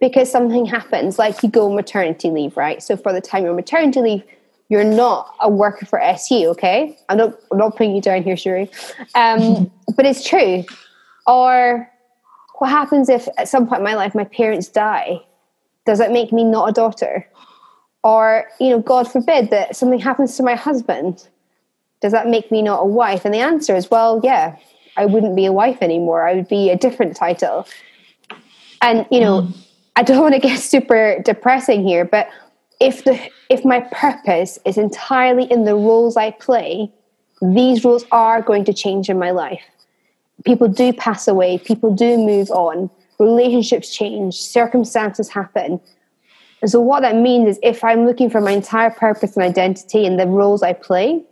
because 0.00 0.30
something 0.30 0.64
happens, 0.64 1.18
like 1.18 1.42
you 1.42 1.48
go 1.48 1.72
maternity 1.72 2.30
leave, 2.30 2.56
right? 2.56 2.82
So 2.82 2.96
for 2.96 3.12
the 3.12 3.20
time 3.20 3.44
you're 3.44 3.54
maternity 3.54 4.00
leave, 4.00 4.22
you're 4.70 4.84
not 4.84 5.34
a 5.40 5.50
worker 5.50 5.84
for 5.84 6.00
SU, 6.00 6.48
okay? 6.50 6.96
I'm 7.08 7.18
not, 7.18 7.38
I'm 7.50 7.58
not 7.58 7.76
putting 7.76 7.94
you 7.94 8.00
down 8.00 8.22
here, 8.22 8.36
Cherie. 8.36 8.70
Um, 9.14 9.70
but 9.96 10.06
it's 10.06 10.26
true. 10.26 10.64
Or 11.26 11.90
what 12.58 12.70
happens 12.70 13.08
if 13.08 13.28
at 13.36 13.48
some 13.48 13.66
point 13.66 13.80
in 13.80 13.84
my 13.84 13.94
life 13.94 14.14
my 14.14 14.24
parents 14.24 14.68
die? 14.68 15.20
Does 15.86 15.98
that 15.98 16.12
make 16.12 16.32
me 16.32 16.44
not 16.44 16.68
a 16.68 16.72
daughter? 16.72 17.26
Or, 18.02 18.46
you 18.58 18.70
know, 18.70 18.80
God 18.80 19.10
forbid 19.10 19.50
that 19.50 19.76
something 19.76 19.98
happens 19.98 20.36
to 20.36 20.42
my 20.42 20.54
husband. 20.54 21.26
Does 22.00 22.12
that 22.12 22.28
make 22.28 22.50
me 22.50 22.62
not 22.62 22.80
a 22.80 22.86
wife? 22.86 23.24
And 23.24 23.34
the 23.34 23.38
answer 23.38 23.76
is, 23.76 23.90
well, 23.90 24.20
yeah, 24.24 24.56
I 24.96 25.04
wouldn't 25.04 25.36
be 25.36 25.44
a 25.44 25.52
wife 25.52 25.78
anymore. 25.82 26.26
I 26.26 26.34
would 26.34 26.48
be 26.48 26.70
a 26.70 26.76
different 26.76 27.16
title. 27.16 27.66
And, 28.80 29.06
you 29.10 29.20
know, 29.20 29.42
mm. 29.42 29.66
I 30.00 30.02
don't 30.02 30.22
want 30.22 30.34
to 30.34 30.40
get 30.40 30.58
super 30.74 31.20
depressing 31.24 31.86
here, 31.86 32.04
but 32.04 32.28
if 32.80 33.04
the 33.04 33.20
if 33.50 33.64
my 33.64 33.80
purpose 33.92 34.58
is 34.64 34.78
entirely 34.78 35.44
in 35.44 35.64
the 35.64 35.74
roles 35.74 36.16
I 36.16 36.30
play, 36.30 36.90
these 37.42 37.84
roles 37.84 38.04
are 38.10 38.40
going 38.40 38.64
to 38.64 38.72
change 38.72 39.10
in 39.10 39.18
my 39.18 39.30
life 39.30 39.62
people 40.44 40.68
do 40.68 40.92
pass 40.92 41.28
away, 41.28 41.58
people 41.58 41.94
do 41.94 42.16
move 42.16 42.50
on, 42.50 42.90
relationships 43.18 43.94
change, 43.94 44.34
circumstances 44.34 45.28
happen. 45.28 45.80
And 46.62 46.70
so, 46.70 46.80
what 46.80 47.00
that 47.00 47.16
means 47.16 47.56
is 47.56 47.60
if 47.62 47.82
I'm 47.84 48.06
looking 48.06 48.30
for 48.30 48.40
my 48.40 48.52
entire 48.52 48.90
purpose 48.90 49.36
and 49.36 49.44
identity 49.44 50.04
in 50.04 50.16
the 50.16 50.26
roles 50.26 50.62
I 50.62 50.72
play, 50.72 51.22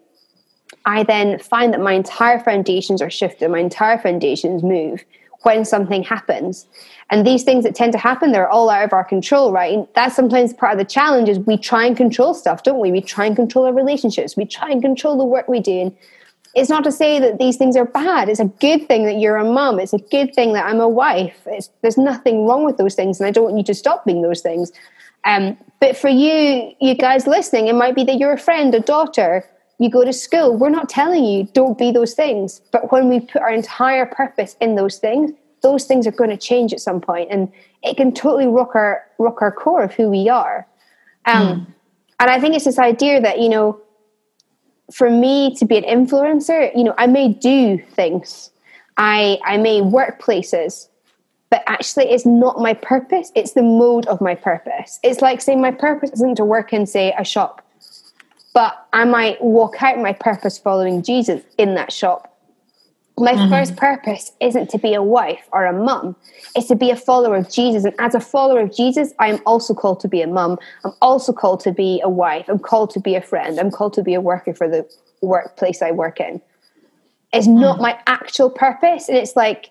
I 0.85 1.03
then 1.03 1.39
find 1.39 1.73
that 1.73 1.81
my 1.81 1.93
entire 1.93 2.39
foundations 2.39 3.03
are 3.03 3.11
shifted, 3.11 3.51
my 3.51 3.59
entire 3.59 3.99
foundations 3.99 4.63
move 4.63 5.05
when 5.43 5.65
something 5.65 6.03
happens. 6.03 6.67
And 7.11 7.27
these 7.27 7.43
things 7.43 7.65
that 7.65 7.75
tend 7.75 7.93
to 7.93 7.99
happen, 7.99 8.33
they're 8.33 8.49
all 8.49 8.69
out 8.69 8.85
of 8.85 8.93
our 8.93 9.05
control, 9.05 9.53
right? 9.53 9.73
And 9.73 9.89
that's 9.95 10.15
sometimes 10.15 10.53
part 10.53 10.73
of 10.73 10.79
the 10.79 10.85
challenge 10.85 11.29
is 11.29 11.39
we 11.39 11.57
try 11.57 11.87
and 11.87 11.97
control 11.97 12.35
stuff, 12.35 12.65
don't 12.65 12.81
we? 12.81 12.93
We 12.93 13.01
try 13.01 13.27
and 13.27 13.37
control 13.37 13.65
our 13.67 13.73
relationships, 13.73 14.37
we 14.37 14.45
try 14.45 14.71
and 14.71 14.83
control 14.83 15.17
the 15.17 15.25
work 15.25 15.49
we 15.49 15.61
do. 15.61 15.81
And 15.81 15.97
it's 16.55 16.71
not 16.71 16.83
to 16.85 16.93
say 16.93 17.21
that 17.21 17.39
these 17.39 17.57
things 17.57 17.77
are 17.77 17.85
bad. 17.85 18.29
It's 18.29 18.41
a 18.41 18.47
good 18.47 18.89
thing 18.89 19.05
that 19.05 19.19
you're 19.19 19.37
a 19.37 19.45
mum. 19.45 19.79
It's 19.79 19.93
a 19.93 19.99
good 19.99 20.35
thing 20.35 20.55
that 20.55 20.67
I'm 20.67 20.81
a 20.81 20.89
wife. 20.89 21.41
It's, 21.47 21.71
there's 21.83 21.99
nothing 21.99 22.47
wrong 22.47 22.65
with 22.65 22.79
those 22.79 22.95
things, 22.95 23.21
and 23.21 23.27
I 23.27 23.31
don't 23.31 23.45
want 23.45 23.59
you 23.59 23.65
to 23.65 23.75
stop 23.75 24.05
being 24.05 24.23
those 24.23 24.41
things. 24.41 24.73
Um, 25.25 25.57
but 25.81 25.97
for 25.97 26.09
you, 26.09 26.73
you 26.81 26.95
guys 26.95 27.27
listening, 27.27 27.69
it 27.69 27.75
might 27.75 27.95
be 27.95 28.05
that 28.05 28.19
you're 28.19 28.33
a 28.33 28.39
friend, 28.39 28.75
a 28.75 28.81
daughter, 28.81 29.45
you 29.79 29.91
go 29.91 30.05
to 30.05 30.13
school. 30.13 30.57
We're 30.57 30.71
not 30.71 30.89
telling 30.89 31.25
you 31.25 31.45
don't 31.53 31.79
be 31.79 31.91
those 31.91 32.15
things. 32.15 32.61
But 32.73 32.91
when 32.93 33.09
we 33.09 33.21
put 33.21 33.43
our 33.43 33.51
entire 33.51 34.07
purpose 34.07 34.57
in 34.61 34.75
those 34.75 34.99
things, 34.99 35.31
those 35.63 35.85
things 35.85 36.07
are 36.07 36.13
going 36.13 36.31
to 36.31 36.37
change 36.37 36.73
at 36.73 36.81
some 36.81 37.01
point, 37.01 37.29
and 37.31 37.51
it 37.83 37.97
can 37.97 38.13
totally 38.13 38.47
rock 38.47 38.75
our 38.75 39.05
rock 39.19 39.43
our 39.43 39.53
core 39.53 39.83
of 39.83 39.93
who 39.93 40.09
we 40.09 40.29
are. 40.29 40.67
Um, 41.27 41.47
mm. 41.47 41.67
And 42.21 42.31
I 42.31 42.41
think 42.41 42.55
it's 42.55 42.65
this 42.65 42.79
idea 42.79 43.21
that 43.21 43.41
you 43.41 43.49
know 43.49 43.81
for 44.93 45.11
me 45.11 45.55
to 45.57 45.65
be 45.65 45.77
an 45.77 45.85
influencer, 45.85 46.75
you 46.77 46.85
know, 46.85 46.95
I 46.97 47.07
may 47.07 47.29
do 47.29 47.79
things, 47.93 48.51
I 48.97 49.39
I 49.45 49.57
may 49.57 49.81
work 49.81 50.21
places, 50.21 50.89
but 51.51 51.63
actually 51.67 52.11
it's 52.11 52.27
not 52.27 52.61
my 52.61 52.75
purpose. 52.75 53.33
It's 53.35 53.53
the 53.53 53.63
mode 53.63 54.07
of 54.07 54.21
my 54.21 54.35
purpose. 54.35 54.99
It's 55.03 55.21
like 55.21 55.41
saying 55.41 55.61
my 55.61 55.73
purpose 55.73 56.11
isn't 56.13 56.37
to 56.37 56.45
work 56.45 56.73
in, 56.73 56.87
say, 56.87 57.15
a 57.19 57.25
shop, 57.25 57.65
but 58.59 58.89
I 58.93 59.05
might 59.05 59.41
walk 59.41 59.81
out 59.85 59.99
my 59.99 60.13
purpose 60.13 60.59
following 60.59 61.01
Jesus 61.01 61.45
in 61.59 61.77
that 61.77 61.93
shop. 61.93 62.37
My 63.17 63.35
mm-hmm. 63.35 63.53
first 63.53 63.77
purpose 63.77 64.33
isn't 64.41 64.69
to 64.71 64.79
be 64.79 64.95
a 64.95 65.03
wife 65.03 65.49
or 65.53 65.65
a 65.65 65.73
mum. 65.73 66.17
It's 66.57 66.67
to 66.67 66.75
be 66.75 66.91
a 66.91 66.97
follower 66.97 67.37
of 67.37 67.49
jesus. 67.49 67.85
And 67.85 67.95
as 68.01 68.17
a 68.17 68.21
follower 68.21 68.59
of 68.59 68.75
jesus 68.75 69.13
i 69.21 69.29
am 69.29 69.39
also 69.47 69.75
called 69.75 70.01
to 70.01 70.09
be 70.09 70.23
a 70.23 70.27
mum. 70.27 70.59
I'm 70.85 70.91
also 71.01 71.33
called 71.33 71.61
to 71.61 71.73
be 71.73 72.01
a 72.03 72.09
wife. 72.09 72.47
I'm 72.49 72.59
called 72.59 72.91
to 72.95 73.01
be 73.01 73.15
a 73.15 73.21
friend. 73.21 73.61
I'm 73.61 73.71
called 73.71 73.93
to 73.93 74.03
be 74.03 74.15
a 74.15 74.21
worker 74.21 74.53
for 74.53 74.69
the 74.69 74.85
workplace 75.23 75.81
i 75.81 75.93
work 75.93 76.19
in. 76.19 76.43
It's 77.33 77.47
not 77.47 77.75
mm-hmm. 77.75 77.83
my 77.83 78.01
actual 78.09 78.51
purpose. 78.51 79.09
And 79.09 79.17
it's 79.17 79.37
like 79.37 79.71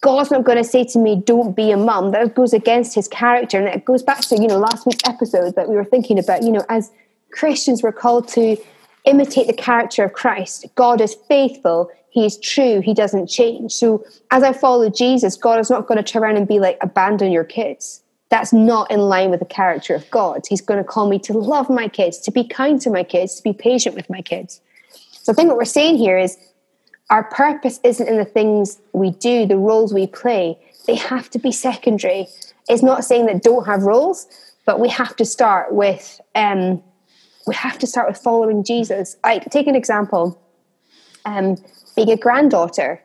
god's 0.00 0.30
not 0.30 0.44
going 0.44 0.58
to 0.58 0.70
say 0.74 0.84
to 0.84 1.00
me 1.00 1.20
don't 1.26 1.56
be 1.56 1.72
a 1.72 1.76
mum. 1.76 2.12
That 2.12 2.36
goes 2.36 2.52
against 2.52 2.94
his 2.94 3.08
character. 3.08 3.58
And 3.58 3.66
it 3.66 3.84
goes 3.84 4.04
back 4.04 4.20
to 4.28 4.36
you 4.40 4.46
know 4.46 4.58
last 4.58 4.86
week's 4.86 5.08
episode 5.08 5.56
that 5.56 5.68
we 5.68 5.74
were 5.74 5.84
thinking 5.84 6.20
about 6.20 6.44
you 6.44 6.52
know 6.52 6.64
as 6.68 6.92
christians 7.32 7.82
we're 7.82 7.92
called 7.92 8.28
to 8.28 8.56
imitate 9.04 9.46
the 9.46 9.52
character 9.52 10.04
of 10.04 10.12
christ 10.12 10.66
god 10.74 11.00
is 11.00 11.16
faithful 11.28 11.90
he 12.10 12.24
is 12.24 12.38
true. 12.38 12.80
He 12.80 12.94
doesn't 12.94 13.28
change. 13.28 13.72
So 13.72 14.04
as 14.30 14.42
I 14.42 14.52
follow 14.52 14.90
Jesus, 14.90 15.36
God 15.36 15.60
is 15.60 15.70
not 15.70 15.86
going 15.86 16.02
to 16.02 16.02
turn 16.02 16.24
around 16.24 16.36
and 16.36 16.48
be 16.48 16.58
like, 16.58 16.78
abandon 16.80 17.30
your 17.30 17.44
kids. 17.44 18.02
That's 18.30 18.52
not 18.52 18.90
in 18.90 19.00
line 19.00 19.30
with 19.30 19.40
the 19.40 19.46
character 19.46 19.94
of 19.94 20.10
God. 20.10 20.42
He's 20.48 20.60
going 20.60 20.78
to 20.78 20.84
call 20.84 21.08
me 21.08 21.18
to 21.20 21.32
love 21.32 21.70
my 21.70 21.88
kids, 21.88 22.18
to 22.20 22.30
be 22.30 22.44
kind 22.44 22.80
to 22.80 22.90
my 22.90 23.02
kids, 23.02 23.36
to 23.36 23.42
be 23.42 23.52
patient 23.52 23.94
with 23.94 24.10
my 24.10 24.20
kids. 24.20 24.60
So 25.12 25.32
I 25.32 25.34
think 25.34 25.48
what 25.48 25.56
we're 25.56 25.64
saying 25.64 25.96
here 25.96 26.18
is 26.18 26.36
our 27.10 27.24
purpose 27.24 27.80
isn't 27.84 28.06
in 28.06 28.18
the 28.18 28.24
things 28.24 28.80
we 28.92 29.12
do, 29.12 29.46
the 29.46 29.56
roles 29.56 29.94
we 29.94 30.06
play. 30.06 30.58
They 30.86 30.96
have 30.96 31.30
to 31.30 31.38
be 31.38 31.52
secondary. 31.52 32.26
It's 32.68 32.82
not 32.82 33.04
saying 33.04 33.26
that 33.26 33.42
don't 33.42 33.64
have 33.66 33.82
roles, 33.82 34.26
but 34.66 34.80
we 34.80 34.88
have 34.88 35.16
to 35.16 35.24
start 35.24 35.72
with 35.72 36.20
um, 36.34 36.82
we 37.48 37.54
have 37.54 37.78
to 37.78 37.86
start 37.86 38.06
with 38.08 38.18
following 38.18 38.62
Jesus. 38.62 39.16
I 39.24 39.38
take 39.38 39.66
an 39.66 39.74
example. 39.74 40.40
Um, 41.24 41.56
being 41.96 42.10
a 42.10 42.16
granddaughter 42.16 43.02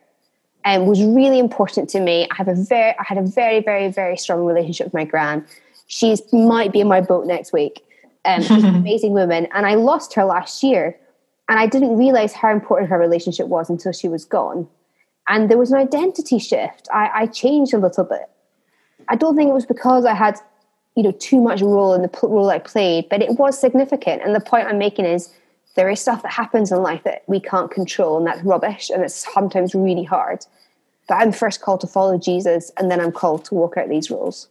um, 0.65 0.86
was 0.86 1.01
really 1.01 1.39
important 1.39 1.89
to 1.91 1.99
me. 1.99 2.27
I 2.29 2.36
have 2.36 2.49
a 2.49 2.56
very, 2.56 2.91
I 2.99 3.03
had 3.06 3.17
a 3.17 3.23
very, 3.23 3.62
very, 3.62 3.89
very 3.89 4.17
strong 4.17 4.45
relationship 4.45 4.88
with 4.88 4.93
my 4.93 5.06
gran. 5.06 5.45
She 5.88 6.15
might 6.32 6.71
be 6.71 6.82
in 6.82 6.88
my 6.88 7.01
boat 7.01 7.25
next 7.25 7.53
week. 7.53 7.84
Um, 8.25 8.41
she's 8.41 8.63
an 8.63 8.75
amazing 8.84 9.13
woman, 9.13 9.47
and 9.53 9.65
I 9.65 9.75
lost 9.75 10.13
her 10.13 10.25
last 10.25 10.62
year, 10.62 10.97
and 11.49 11.58
I 11.60 11.65
didn't 11.65 11.97
realize 11.97 12.34
how 12.34 12.51
important 12.51 12.89
her 12.89 12.99
relationship 12.99 13.47
was 13.47 13.69
until 13.69 13.93
she 13.93 14.08
was 14.08 14.25
gone. 14.25 14.67
And 15.27 15.49
there 15.49 15.58
was 15.58 15.71
an 15.71 15.77
identity 15.77 16.38
shift. 16.38 16.88
I, 16.93 17.10
I 17.13 17.25
changed 17.27 17.73
a 17.73 17.77
little 17.77 18.03
bit. 18.03 18.29
I 19.08 19.15
don't 19.15 19.36
think 19.36 19.49
it 19.49 19.53
was 19.53 19.65
because 19.65 20.06
I 20.06 20.13
had 20.13 20.38
you 20.95 21.03
know 21.03 21.12
too 21.12 21.41
much 21.41 21.62
role 21.62 21.93
in 21.93 22.01
the 22.01 22.19
role 22.23 22.49
I 22.49 22.60
played, 22.60 23.10
but 23.10 23.21
it 23.21 23.32
was 23.38 23.60
significant. 23.60 24.21
And 24.23 24.36
the 24.36 24.39
point 24.39 24.67
I'm 24.67 24.77
making 24.77 25.06
is 25.06 25.32
there 25.75 25.89
is 25.89 25.99
stuff 25.99 26.21
that 26.21 26.32
happens 26.32 26.71
in 26.71 26.84
life 26.84 27.03
that 27.03 27.23
we 27.27 27.39
can't 27.39 27.71
control, 27.71 28.17
and 28.17 28.27
that's 28.27 28.43
rubbish, 28.43 28.89
and 28.89 29.03
it's 29.03 29.15
sometimes 29.34 29.73
really 29.73 30.03
hard. 30.03 30.45
But 31.08 31.15
I'm 31.15 31.32
first 31.32 31.62
called 31.62 31.82
to 31.82 31.88
follow 31.88 32.17
Jesus, 32.17 32.71
and 32.77 32.89
then 32.89 32.99
I'm 33.01 33.12
called 33.12 33.45
to 33.45 33.56
walk 33.56 33.77
out 33.77 33.89
these 33.89 34.10
roles. 34.12 34.47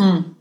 Mm. 0.00 0.34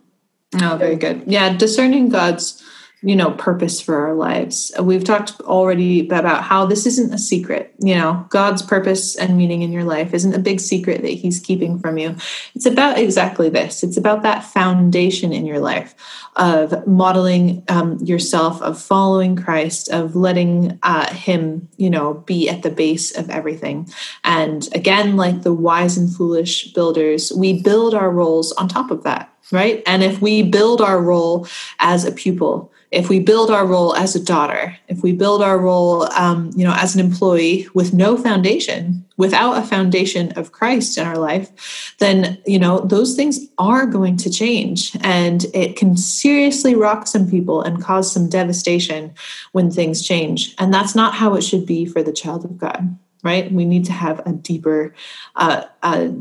Oh, 0.62 0.78
very 0.78 0.95
good. 0.95 1.24
Yeah, 1.28 1.56
discerning 1.56 2.10
God's 2.10 2.63
you 3.06 3.15
know 3.15 3.32
purpose 3.32 3.80
for 3.80 3.96
our 3.96 4.15
lives. 4.15 4.72
We've 4.82 5.04
talked 5.04 5.39
already 5.41 6.06
about 6.08 6.44
how 6.44 6.65
this 6.65 6.88
isn't 6.88 7.13
a 7.13 7.20
secret 7.20 7.74
you 7.80 7.94
know. 7.94 8.26
God's 8.30 8.63
purpose 8.63 9.15
and 9.15 9.38
meaning 9.38 9.62
in 9.62 9.72
your 9.72 9.84
life 9.84 10.13
isn't 10.13 10.34
a 10.34 10.39
big 10.39 10.60
secret 10.60 11.04
that 11.04 11.10
he's 11.10 11.39
keeping 11.39 11.78
from 11.80 12.00
you. 12.00 12.15
It's 12.56 12.65
about 12.65 12.98
exactly 12.98 13.50
this. 13.50 13.84
It's 13.84 13.96
about 13.96 14.24
that 14.24 14.44
foundation 14.44 15.32
in 15.32 15.46
your 15.46 15.60
life 15.60 15.94
of 16.36 16.86
modeling 16.88 17.63
um, 17.70 17.98
yourself 18.00 18.62
of 18.62 18.82
following 18.82 19.36
christ 19.36 19.89
of 19.89 20.15
letting 20.15 20.78
uh, 20.84 21.13
him 21.13 21.70
you 21.78 21.89
know 21.89 22.15
be 22.26 22.50
at 22.50 22.63
the 22.63 22.72
base 22.72 23.15
of 23.15 23.30
everything. 23.30 23.88
And 24.24 24.68
again 24.74 25.15
like 25.15 25.44
the 25.44 25.54
wise 25.54 25.96
and 25.96 26.13
foolish 26.13 26.74
builders 26.74 27.32
we 27.38 27.62
build 27.62 27.94
our 27.94 28.10
roles 28.10 28.52
on 28.54 28.68
top 28.68 28.89
of 28.89 29.04
that 29.04 29.32
right? 29.52 29.84
And 29.86 30.04
if 30.04 30.22
we 30.22 30.41
build 30.41 30.82
our 30.82 31.00
role 31.00 31.48
as 31.80 32.04
a 32.04 32.12
pupil 32.12 32.72
if 32.91 33.10
we 33.10 33.19
build 33.19 33.52
our 33.52 33.65
role 33.65 33.95
as 33.95 34.15
a 34.15 34.24
daughter, 34.24 34.78
if 34.88 35.02
we 35.02 35.12
build 35.12 35.41
our 35.41 35.58
role, 35.58 36.04
um, 36.13 36.52
you 36.56 36.63
know, 36.63 36.74
as 36.78 36.95
an 36.95 37.02
employee 37.02 37.67
with 37.74 37.93
no 37.93 38.15
foundation, 38.17 39.06
without 39.17 39.58
a 39.58 39.65
foundation 39.65 40.32
of 40.34 40.52
Christ 40.52 40.98
in 40.98 41.06
our 41.06 41.17
life, 41.17 41.95
then 42.00 42.38
you 42.45 42.60
know 42.60 42.80
those 42.80 43.15
things 43.15 43.39
are 43.58 43.86
going 43.86 44.17
to 44.17 44.30
change, 44.30 44.95
and 45.02 45.45
it 45.54 45.76
can 45.76 45.98
seriously 45.98 46.76
rock 46.76 47.08
some 47.08 47.30
people 47.30 47.62
and 47.62 47.84
cause 47.84 48.12
some 48.12 48.30
devastation 48.30 49.13
when 49.52 49.71
things 49.71 50.06
change. 50.06 50.54
And 50.58 50.74
that's 50.74 50.95
not 50.95 51.15
how 51.15 51.36
it 51.36 51.41
should 51.43 51.65
be 51.65 51.86
for 51.86 52.04
the 52.04 52.13
child 52.13 52.45
of 52.45 52.58
God, 52.58 52.98
right? 53.24 53.52
We 53.52 53.65
need 53.65 53.86
to 53.86 53.93
have 53.93 54.19
a 54.26 54.32
deeper, 54.32 54.93
uh, 55.36 55.63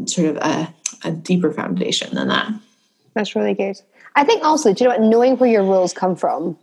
sort 0.07 0.29
of 0.29 0.37
a, 0.39 0.75
a 1.05 1.13
deeper 1.13 1.53
foundation 1.53 2.15
than 2.15 2.29
that. 2.29 2.53
That's 3.15 3.37
really 3.37 3.55
good. 3.55 3.81
I 4.17 4.25
think 4.25 4.45
also, 4.45 4.73
do 4.73 4.85
you 4.85 4.91
know 4.91 4.97
what? 4.97 5.03
Knowing 5.03 5.37
where 5.39 5.51
your 5.51 5.65
rules 5.65 5.93
come 5.93 6.15
from 6.17 6.57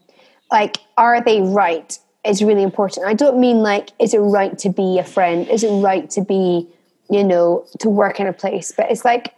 like 0.52 0.78
are 0.98 1.22
they 1.24 1.42
right 1.42 1.98
is 2.26 2.44
really 2.44 2.62
important. 2.62 3.08
I 3.08 3.14
don't 3.14 3.40
mean 3.40 3.58
like 3.58 3.92
is 4.00 4.14
it 4.14 4.20
right 4.20 4.58
to 4.60 4.70
be 4.70 5.00
a 5.00 5.04
friend? 5.04 5.48
Is 5.48 5.64
it 5.64 5.72
right 5.82 6.10
to 6.12 6.22
be 6.22 6.68
you 7.10 7.24
know 7.24 7.66
to 7.80 7.90
work 7.90 8.20
in 8.20 8.28
a 8.28 8.34
place? 8.34 8.74
But 8.76 8.92
it's 8.92 9.06
like 9.06 9.34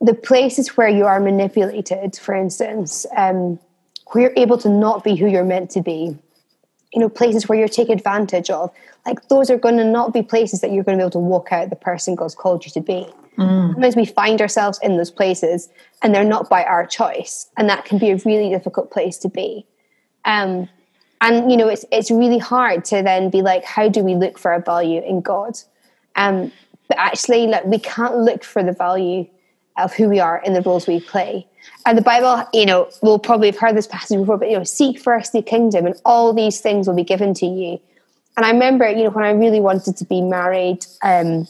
the 0.00 0.14
places 0.14 0.76
where 0.76 0.88
you 0.88 1.04
are 1.04 1.20
manipulated 1.20 2.16
for 2.16 2.34
instance 2.34 3.06
um, 3.16 3.58
where 4.08 4.24
you're 4.24 4.32
able 4.36 4.58
to 4.58 4.68
not 4.68 5.04
be 5.04 5.14
who 5.14 5.26
you're 5.26 5.44
meant 5.44 5.70
to 5.70 5.80
be 5.80 6.16
you 6.92 7.00
know 7.00 7.08
places 7.08 7.48
where 7.48 7.58
you're 7.58 7.68
taken 7.68 7.94
advantage 7.94 8.50
of 8.50 8.72
like 9.04 9.28
those 9.28 9.50
are 9.50 9.58
going 9.58 9.76
to 9.76 9.84
not 9.84 10.12
be 10.12 10.22
places 10.22 10.60
that 10.60 10.72
you're 10.72 10.84
going 10.84 10.96
to 10.96 11.02
be 11.02 11.04
able 11.04 11.10
to 11.10 11.18
walk 11.18 11.52
out 11.52 11.70
the 11.70 11.76
person 11.76 12.14
god's 12.14 12.34
called 12.34 12.64
you 12.64 12.70
to 12.70 12.80
be 12.80 13.06
mm. 13.36 13.72
sometimes 13.72 13.96
we 13.96 14.06
find 14.06 14.40
ourselves 14.40 14.78
in 14.82 14.96
those 14.96 15.10
places 15.10 15.68
and 16.02 16.14
they're 16.14 16.24
not 16.24 16.48
by 16.48 16.64
our 16.64 16.86
choice 16.86 17.48
and 17.56 17.68
that 17.68 17.84
can 17.84 17.98
be 17.98 18.10
a 18.10 18.16
really 18.24 18.50
difficult 18.50 18.90
place 18.90 19.18
to 19.18 19.28
be 19.28 19.66
um, 20.26 20.68
and 21.20 21.50
you 21.50 21.56
know, 21.56 21.68
it's 21.68 21.84
it's 21.90 22.10
really 22.10 22.38
hard 22.38 22.84
to 22.86 23.02
then 23.02 23.30
be 23.30 23.40
like, 23.40 23.64
how 23.64 23.88
do 23.88 24.02
we 24.02 24.14
look 24.14 24.38
for 24.38 24.52
our 24.52 24.60
value 24.60 25.02
in 25.02 25.22
God? 25.22 25.58
Um, 26.14 26.52
but 26.88 26.98
actually, 26.98 27.46
like 27.46 27.64
we 27.64 27.78
can't 27.78 28.18
look 28.18 28.44
for 28.44 28.62
the 28.62 28.72
value 28.72 29.26
of 29.78 29.94
who 29.94 30.08
we 30.08 30.20
are 30.20 30.42
in 30.44 30.52
the 30.52 30.62
roles 30.62 30.86
we 30.86 31.00
play. 31.00 31.46
And 31.86 31.96
the 31.96 32.02
Bible, 32.02 32.44
you 32.52 32.66
know, 32.66 32.88
we'll 33.02 33.18
probably 33.18 33.48
have 33.48 33.58
heard 33.58 33.76
this 33.76 33.86
passage 33.86 34.18
before, 34.18 34.38
but 34.38 34.50
you 34.50 34.58
know, 34.58 34.64
seek 34.64 34.98
first 34.98 35.32
the 35.32 35.42
kingdom, 35.42 35.86
and 35.86 35.94
all 36.04 36.32
these 36.32 36.60
things 36.60 36.88
will 36.88 36.96
be 36.96 37.04
given 37.04 37.34
to 37.34 37.46
you. 37.46 37.80
And 38.36 38.44
I 38.44 38.50
remember, 38.50 38.88
you 38.88 39.04
know, 39.04 39.10
when 39.10 39.24
I 39.24 39.30
really 39.30 39.60
wanted 39.60 39.96
to 39.96 40.04
be 40.04 40.20
married, 40.20 40.84
um, 41.02 41.46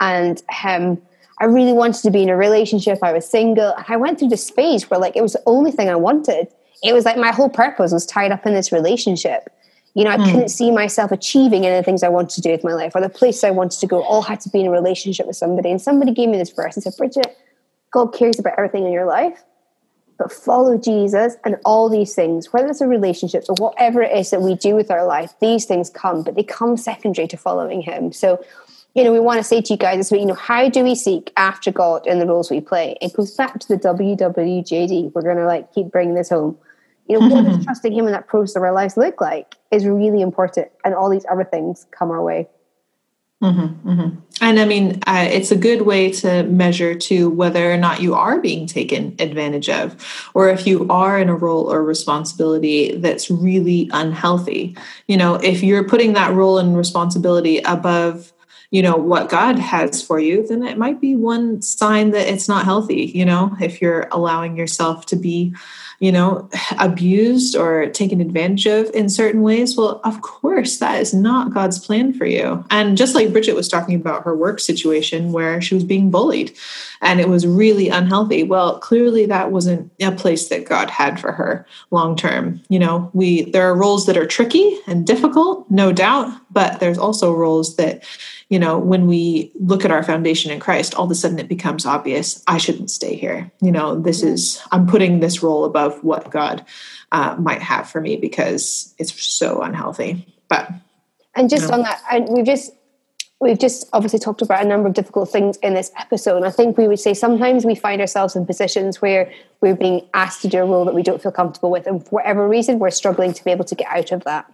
and 0.00 0.42
um, 0.64 1.00
I 1.40 1.44
really 1.44 1.72
wanted 1.72 2.02
to 2.02 2.10
be 2.10 2.22
in 2.22 2.28
a 2.28 2.36
relationship. 2.36 2.98
I 3.02 3.12
was 3.12 3.28
single, 3.28 3.74
and 3.74 3.84
I 3.88 3.96
went 3.96 4.18
through 4.18 4.28
this 4.28 4.50
phase 4.50 4.90
where, 4.90 5.00
like, 5.00 5.16
it 5.16 5.22
was 5.22 5.34
the 5.34 5.42
only 5.46 5.70
thing 5.70 5.88
I 5.88 5.96
wanted 5.96 6.48
it 6.82 6.94
was 6.94 7.04
like 7.04 7.16
my 7.16 7.32
whole 7.32 7.48
purpose 7.48 7.92
was 7.92 8.06
tied 8.06 8.32
up 8.32 8.46
in 8.46 8.54
this 8.54 8.72
relationship. 8.72 9.50
You 9.94 10.04
know, 10.04 10.10
I 10.10 10.16
mm. 10.16 10.24
couldn't 10.24 10.48
see 10.50 10.70
myself 10.70 11.10
achieving 11.10 11.66
any 11.66 11.76
of 11.76 11.80
the 11.80 11.84
things 11.84 12.02
I 12.02 12.08
wanted 12.08 12.30
to 12.36 12.40
do 12.40 12.50
with 12.52 12.64
my 12.64 12.72
life 12.72 12.92
or 12.94 13.00
the 13.00 13.08
places 13.08 13.44
I 13.44 13.50
wanted 13.50 13.80
to 13.80 13.86
go 13.86 14.02
all 14.02 14.22
had 14.22 14.40
to 14.42 14.48
be 14.48 14.60
in 14.60 14.66
a 14.66 14.70
relationship 14.70 15.26
with 15.26 15.36
somebody. 15.36 15.70
And 15.70 15.82
somebody 15.82 16.12
gave 16.12 16.28
me 16.28 16.38
this 16.38 16.50
verse 16.50 16.76
and 16.76 16.82
said, 16.82 16.94
Bridget, 16.96 17.36
God 17.90 18.08
cares 18.08 18.38
about 18.38 18.54
everything 18.58 18.86
in 18.86 18.92
your 18.92 19.06
life, 19.06 19.42
but 20.18 20.32
follow 20.32 20.78
Jesus 20.78 21.36
and 21.44 21.56
all 21.64 21.88
these 21.88 22.14
things, 22.14 22.52
whether 22.52 22.68
it's 22.68 22.80
a 22.80 22.86
relationships 22.86 23.48
or 23.48 23.54
whatever 23.58 24.02
it 24.02 24.16
is 24.16 24.30
that 24.30 24.42
we 24.42 24.54
do 24.54 24.74
with 24.74 24.90
our 24.90 25.04
life, 25.04 25.32
these 25.40 25.64
things 25.64 25.90
come, 25.90 26.22
but 26.22 26.34
they 26.34 26.42
come 26.42 26.76
secondary 26.76 27.26
to 27.28 27.36
following 27.36 27.80
Him. 27.80 28.12
So, 28.12 28.44
you 28.94 29.04
know, 29.04 29.12
we 29.12 29.20
want 29.20 29.38
to 29.38 29.44
say 29.44 29.60
to 29.62 29.72
you 29.72 29.78
guys 29.78 29.98
this 29.98 30.10
week, 30.10 30.20
you 30.20 30.26
know, 30.26 30.34
how 30.34 30.68
do 30.68 30.82
we 30.82 30.94
seek 30.94 31.32
after 31.36 31.70
God 31.70 32.06
in 32.06 32.18
the 32.18 32.26
roles 32.26 32.50
we 32.50 32.60
play? 32.60 32.96
It 33.00 33.14
goes 33.14 33.34
back 33.34 33.58
to 33.60 33.68
the 33.68 33.76
WWJD. 33.76 35.12
We're 35.14 35.22
going 35.22 35.36
to 35.36 35.46
like 35.46 35.72
keep 35.72 35.90
bringing 35.90 36.14
this 36.14 36.28
home 36.28 36.58
you 37.10 37.18
know, 37.18 37.28
what 37.28 37.44
does 37.44 37.64
trusting 37.64 37.92
Him 37.92 38.06
in 38.06 38.12
that 38.12 38.28
process 38.28 38.54
of 38.54 38.62
our 38.62 38.72
lives 38.72 38.96
look 38.96 39.20
like 39.20 39.56
is 39.72 39.84
really 39.84 40.22
important, 40.22 40.68
and 40.84 40.94
all 40.94 41.10
these 41.10 41.26
other 41.28 41.44
things 41.44 41.86
come 41.90 42.10
our 42.10 42.22
way. 42.22 42.48
Mm-hmm, 43.42 43.88
mm-hmm. 43.88 44.18
And 44.42 44.60
I 44.60 44.64
mean, 44.66 45.00
uh, 45.06 45.28
it's 45.30 45.50
a 45.50 45.56
good 45.56 45.82
way 45.82 46.10
to 46.12 46.42
measure 46.44 46.94
to 46.94 47.30
whether 47.30 47.72
or 47.72 47.76
not 47.78 48.02
you 48.02 48.14
are 48.14 48.38
being 48.38 48.66
taken 48.66 49.16
advantage 49.18 49.68
of, 49.70 49.96
or 50.34 50.50
if 50.50 50.66
you 50.66 50.86
are 50.88 51.18
in 51.18 51.28
a 51.30 51.34
role 51.34 51.72
or 51.72 51.82
responsibility 51.82 52.96
that's 52.96 53.30
really 53.30 53.88
unhealthy. 53.92 54.76
You 55.08 55.16
know, 55.16 55.34
if 55.36 55.62
you're 55.62 55.88
putting 55.88 56.12
that 56.14 56.34
role 56.34 56.58
and 56.58 56.76
responsibility 56.76 57.58
above 57.58 58.32
you 58.72 58.82
know 58.82 58.94
what 58.96 59.28
god 59.28 59.58
has 59.58 60.00
for 60.00 60.20
you 60.20 60.46
then 60.46 60.62
it 60.62 60.78
might 60.78 61.00
be 61.00 61.16
one 61.16 61.60
sign 61.60 62.12
that 62.12 62.32
it's 62.32 62.48
not 62.48 62.64
healthy 62.64 63.10
you 63.14 63.24
know 63.24 63.54
if 63.60 63.82
you're 63.82 64.06
allowing 64.12 64.56
yourself 64.56 65.06
to 65.06 65.16
be 65.16 65.52
you 66.00 66.10
know, 66.10 66.48
abused 66.78 67.54
or 67.54 67.86
taken 67.86 68.20
advantage 68.20 68.66
of 68.66 68.90
in 68.90 69.08
certain 69.08 69.42
ways, 69.42 69.76
well, 69.76 70.00
of 70.02 70.20
course, 70.22 70.78
that 70.78 71.00
is 71.00 71.14
not 71.14 71.54
God's 71.54 71.78
plan 71.78 72.12
for 72.12 72.26
you. 72.26 72.64
And 72.70 72.96
just 72.96 73.14
like 73.14 73.32
Bridget 73.32 73.54
was 73.54 73.68
talking 73.68 73.94
about 73.94 74.24
her 74.24 74.36
work 74.36 74.58
situation 74.58 75.32
where 75.32 75.60
she 75.60 75.74
was 75.74 75.84
being 75.84 76.10
bullied 76.10 76.56
and 77.00 77.20
it 77.20 77.28
was 77.28 77.46
really 77.46 77.88
unhealthy, 77.88 78.42
well, 78.42 78.78
clearly 78.78 79.26
that 79.26 79.52
wasn't 79.52 79.92
a 80.00 80.10
place 80.12 80.48
that 80.48 80.66
God 80.66 80.90
had 80.90 81.20
for 81.20 81.32
her 81.32 81.66
long 81.90 82.16
term. 82.16 82.60
You 82.68 82.78
know, 82.78 83.10
we 83.12 83.50
there 83.50 83.68
are 83.70 83.76
roles 83.76 84.06
that 84.06 84.16
are 84.16 84.26
tricky 84.26 84.78
and 84.86 85.06
difficult, 85.06 85.70
no 85.70 85.92
doubt, 85.92 86.32
but 86.50 86.80
there's 86.80 86.98
also 86.98 87.32
roles 87.32 87.76
that 87.76 88.02
you 88.50 88.58
know, 88.58 88.78
when 88.78 89.06
we 89.06 89.52
look 89.60 89.84
at 89.84 89.92
our 89.92 90.02
foundation 90.02 90.50
in 90.50 90.58
Christ, 90.58 90.94
all 90.96 91.04
of 91.04 91.10
a 91.10 91.14
sudden 91.14 91.38
it 91.38 91.48
becomes 91.48 91.86
obvious 91.86 92.42
I 92.48 92.58
shouldn't 92.58 92.90
stay 92.90 93.14
here. 93.14 93.50
You 93.62 93.70
know, 93.70 93.98
this 93.98 94.24
is, 94.24 94.60
I'm 94.72 94.88
putting 94.88 95.20
this 95.20 95.40
role 95.40 95.64
above 95.64 95.89
what 96.02 96.30
God 96.30 96.64
uh, 97.12 97.36
might 97.38 97.62
have 97.62 97.88
for 97.88 98.00
me 98.00 98.16
because 98.16 98.94
it's 98.98 99.22
so 99.22 99.62
unhealthy. 99.62 100.26
But, 100.48 100.70
and 101.34 101.48
just 101.48 101.70
on 101.70 101.82
that, 101.82 102.02
and 102.10 102.28
we've 102.28 102.46
just, 102.46 102.72
we've 103.40 103.58
just 103.58 103.88
obviously 103.92 104.18
talked 104.18 104.42
about 104.42 104.64
a 104.64 104.68
number 104.68 104.88
of 104.88 104.94
difficult 104.94 105.30
things 105.30 105.56
in 105.58 105.74
this 105.74 105.90
episode. 105.98 106.36
And 106.36 106.44
I 106.44 106.50
think 106.50 106.76
we 106.76 106.88
would 106.88 107.00
say 107.00 107.14
sometimes 107.14 107.64
we 107.64 107.74
find 107.74 108.00
ourselves 108.00 108.36
in 108.36 108.44
positions 108.44 109.00
where 109.00 109.32
we're 109.60 109.76
being 109.76 110.06
asked 110.12 110.42
to 110.42 110.48
do 110.48 110.58
a 110.58 110.66
role 110.66 110.84
that 110.84 110.94
we 110.94 111.02
don't 111.02 111.22
feel 111.22 111.32
comfortable 111.32 111.70
with. 111.70 111.86
And 111.86 112.04
for 112.04 112.10
whatever 112.10 112.46
reason, 112.46 112.78
we're 112.78 112.90
struggling 112.90 113.32
to 113.32 113.44
be 113.44 113.50
able 113.50 113.64
to 113.64 113.74
get 113.74 113.88
out 113.88 114.12
of 114.12 114.24
that. 114.24 114.52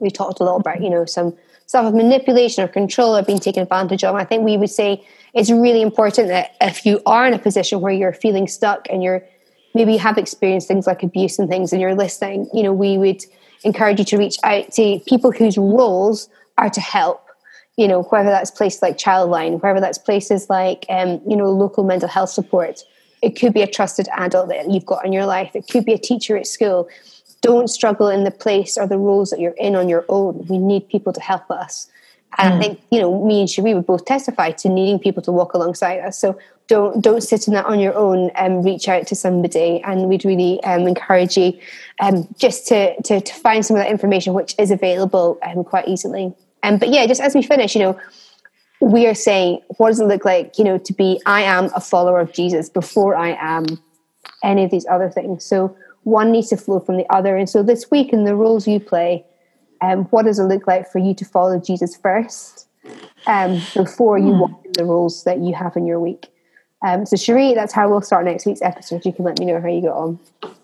We 0.00 0.10
talked 0.10 0.40
a 0.40 0.44
lot 0.44 0.56
about, 0.56 0.82
you 0.82 0.90
know, 0.90 1.04
some 1.04 1.36
stuff 1.66 1.86
of 1.86 1.94
manipulation 1.94 2.62
or 2.62 2.68
control 2.68 3.16
or 3.16 3.22
being 3.22 3.38
taken 3.38 3.62
advantage 3.62 4.04
of. 4.04 4.14
I 4.14 4.24
think 4.24 4.44
we 4.44 4.56
would 4.58 4.70
say 4.70 5.06
it's 5.32 5.50
really 5.50 5.80
important 5.80 6.28
that 6.28 6.56
if 6.60 6.84
you 6.84 7.00
are 7.06 7.26
in 7.26 7.32
a 7.32 7.38
position 7.38 7.80
where 7.80 7.92
you're 7.92 8.12
feeling 8.12 8.46
stuck 8.46 8.86
and 8.90 9.02
you're 9.02 9.26
maybe 9.74 9.92
you 9.92 9.98
have 9.98 10.18
experienced 10.18 10.68
things 10.68 10.86
like 10.86 11.02
abuse 11.02 11.38
and 11.38 11.48
things 11.48 11.72
and 11.72 11.80
you're 11.80 11.94
listening, 11.94 12.48
you 12.54 12.62
know, 12.62 12.72
we 12.72 12.96
would 12.98 13.22
encourage 13.64 13.98
you 13.98 14.04
to 14.04 14.18
reach 14.18 14.36
out 14.44 14.70
to 14.72 15.00
people 15.06 15.32
whose 15.32 15.58
roles 15.58 16.28
are 16.58 16.70
to 16.70 16.80
help 16.80 17.24
you 17.76 17.88
know, 17.88 18.02
whether 18.04 18.30
that's 18.30 18.50
places 18.50 18.82
like 18.82 18.96
Childline, 18.96 19.60
whether 19.62 19.80
that's 19.80 19.98
places 19.98 20.48
like, 20.48 20.86
um, 20.88 21.20
you 21.26 21.36
know, 21.36 21.50
local 21.50 21.84
mental 21.84 22.08
health 22.08 22.30
support. 22.30 22.80
It 23.22 23.38
could 23.38 23.52
be 23.52 23.62
a 23.62 23.66
trusted 23.66 24.06
adult 24.16 24.48
that 24.48 24.70
you've 24.70 24.86
got 24.86 25.04
in 25.04 25.12
your 25.12 25.26
life. 25.26 25.50
It 25.54 25.66
could 25.68 25.84
be 25.84 25.94
a 25.94 25.98
teacher 25.98 26.36
at 26.36 26.46
school. 26.46 26.88
Don't 27.40 27.68
struggle 27.68 28.08
in 28.08 28.24
the 28.24 28.30
place 28.30 28.78
or 28.78 28.86
the 28.86 28.98
roles 28.98 29.30
that 29.30 29.40
you're 29.40 29.56
in 29.58 29.74
on 29.74 29.88
your 29.88 30.04
own. 30.08 30.46
We 30.48 30.58
need 30.58 30.88
people 30.88 31.12
to 31.12 31.20
help 31.20 31.50
us. 31.50 31.90
And 32.38 32.52
mm. 32.52 32.56
I 32.56 32.60
think, 32.60 32.80
you 32.90 33.00
know, 33.00 33.24
me 33.24 33.40
and 33.40 33.50
Cherie 33.50 33.74
would 33.74 33.86
both 33.86 34.04
testify 34.04 34.52
to 34.52 34.68
needing 34.68 34.98
people 34.98 35.22
to 35.22 35.32
walk 35.32 35.54
alongside 35.54 36.00
us. 36.00 36.18
So 36.18 36.38
don't 36.68 37.02
don't 37.02 37.22
sit 37.22 37.46
in 37.46 37.54
that 37.54 37.66
on 37.66 37.78
your 37.80 37.94
own 37.94 38.30
and 38.30 38.54
um, 38.54 38.62
reach 38.62 38.88
out 38.88 39.06
to 39.08 39.14
somebody. 39.14 39.82
And 39.82 40.08
we'd 40.08 40.24
really 40.24 40.62
um, 40.64 40.86
encourage 40.86 41.36
you 41.36 41.58
um, 42.00 42.26
just 42.38 42.66
to, 42.68 43.00
to, 43.02 43.20
to 43.20 43.34
find 43.34 43.64
some 43.64 43.76
of 43.76 43.82
that 43.82 43.90
information 43.90 44.34
which 44.34 44.54
is 44.58 44.70
available 44.70 45.38
um, 45.42 45.64
quite 45.64 45.88
easily. 45.88 46.34
Um, 46.62 46.78
but 46.78 46.88
yeah 46.88 47.06
just 47.06 47.20
as 47.20 47.34
we 47.34 47.42
finish 47.42 47.74
you 47.74 47.82
know 47.82 48.00
we 48.80 49.06
are 49.06 49.14
saying 49.14 49.60
what 49.76 49.90
does 49.90 50.00
it 50.00 50.06
look 50.06 50.24
like 50.24 50.56
you 50.56 50.64
know 50.64 50.78
to 50.78 50.94
be 50.94 51.20
i 51.26 51.42
am 51.42 51.66
a 51.76 51.80
follower 51.80 52.20
of 52.20 52.32
jesus 52.32 52.70
before 52.70 53.14
i 53.14 53.36
am 53.38 53.66
any 54.42 54.64
of 54.64 54.70
these 54.70 54.86
other 54.86 55.10
things. 55.10 55.44
So 55.44 55.76
one 56.04 56.30
needs 56.30 56.50
to 56.50 56.56
flow 56.56 56.80
from 56.80 56.98
the 56.98 57.06
other. 57.10 57.36
And 57.36 57.48
so 57.48 57.62
this 57.62 57.90
week 57.90 58.12
in 58.12 58.24
the 58.24 58.36
roles 58.36 58.68
you 58.68 58.78
play 58.78 59.24
um, 59.80 60.04
what 60.04 60.24
does 60.24 60.38
it 60.38 60.44
look 60.44 60.66
like 60.66 60.90
for 60.90 60.98
you 60.98 61.14
to 61.14 61.24
follow 61.24 61.60
jesus 61.60 61.96
first 61.96 62.68
um, 63.26 63.60
before 63.74 64.18
you 64.18 64.26
mm. 64.26 64.40
walk 64.40 64.64
in 64.64 64.72
the 64.72 64.84
roles 64.84 65.24
that 65.24 65.40
you 65.40 65.52
have 65.52 65.76
in 65.76 65.84
your 65.84 66.00
week 66.00 66.28
um, 66.84 67.06
so, 67.06 67.16
Cherie, 67.16 67.54
that's 67.54 67.72
how 67.72 67.88
we'll 67.88 68.02
start 68.02 68.24
next 68.26 68.46
week's 68.46 68.62
episode. 68.62 69.04
You 69.04 69.12
can 69.12 69.24
let 69.24 69.38
me 69.38 69.46
know 69.46 69.60
how 69.60 69.68
you 69.68 69.82
got 69.82 69.96
on. 69.96 70.18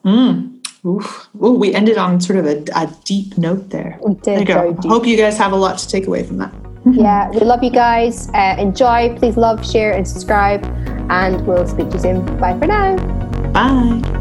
Mm. 0.04 0.60
Oof. 0.84 1.28
Ooh, 1.42 1.52
we 1.52 1.74
ended 1.74 1.98
on 1.98 2.20
sort 2.20 2.38
of 2.38 2.46
a, 2.46 2.64
a 2.74 2.92
deep 3.04 3.36
note 3.36 3.70
there. 3.70 3.98
We 4.02 4.14
did. 4.14 4.46
There 4.46 4.66
you 4.66 4.74
go. 4.74 4.88
Hope 4.88 5.06
you 5.06 5.16
guys 5.16 5.36
have 5.38 5.52
a 5.52 5.56
lot 5.56 5.78
to 5.78 5.88
take 5.88 6.06
away 6.06 6.22
from 6.22 6.38
that. 6.38 6.52
yeah, 6.90 7.28
we 7.30 7.40
love 7.40 7.62
you 7.62 7.70
guys. 7.70 8.28
Uh, 8.30 8.56
enjoy. 8.58 9.14
Please 9.18 9.36
love, 9.36 9.66
share, 9.68 9.92
and 9.92 10.06
subscribe. 10.06 10.64
And 11.10 11.46
we'll 11.46 11.66
speak 11.66 11.88
to 11.88 11.94
you 11.94 12.00
soon. 12.00 12.38
Bye 12.38 12.58
for 12.58 12.66
now. 12.66 12.96
Bye. 13.52 14.19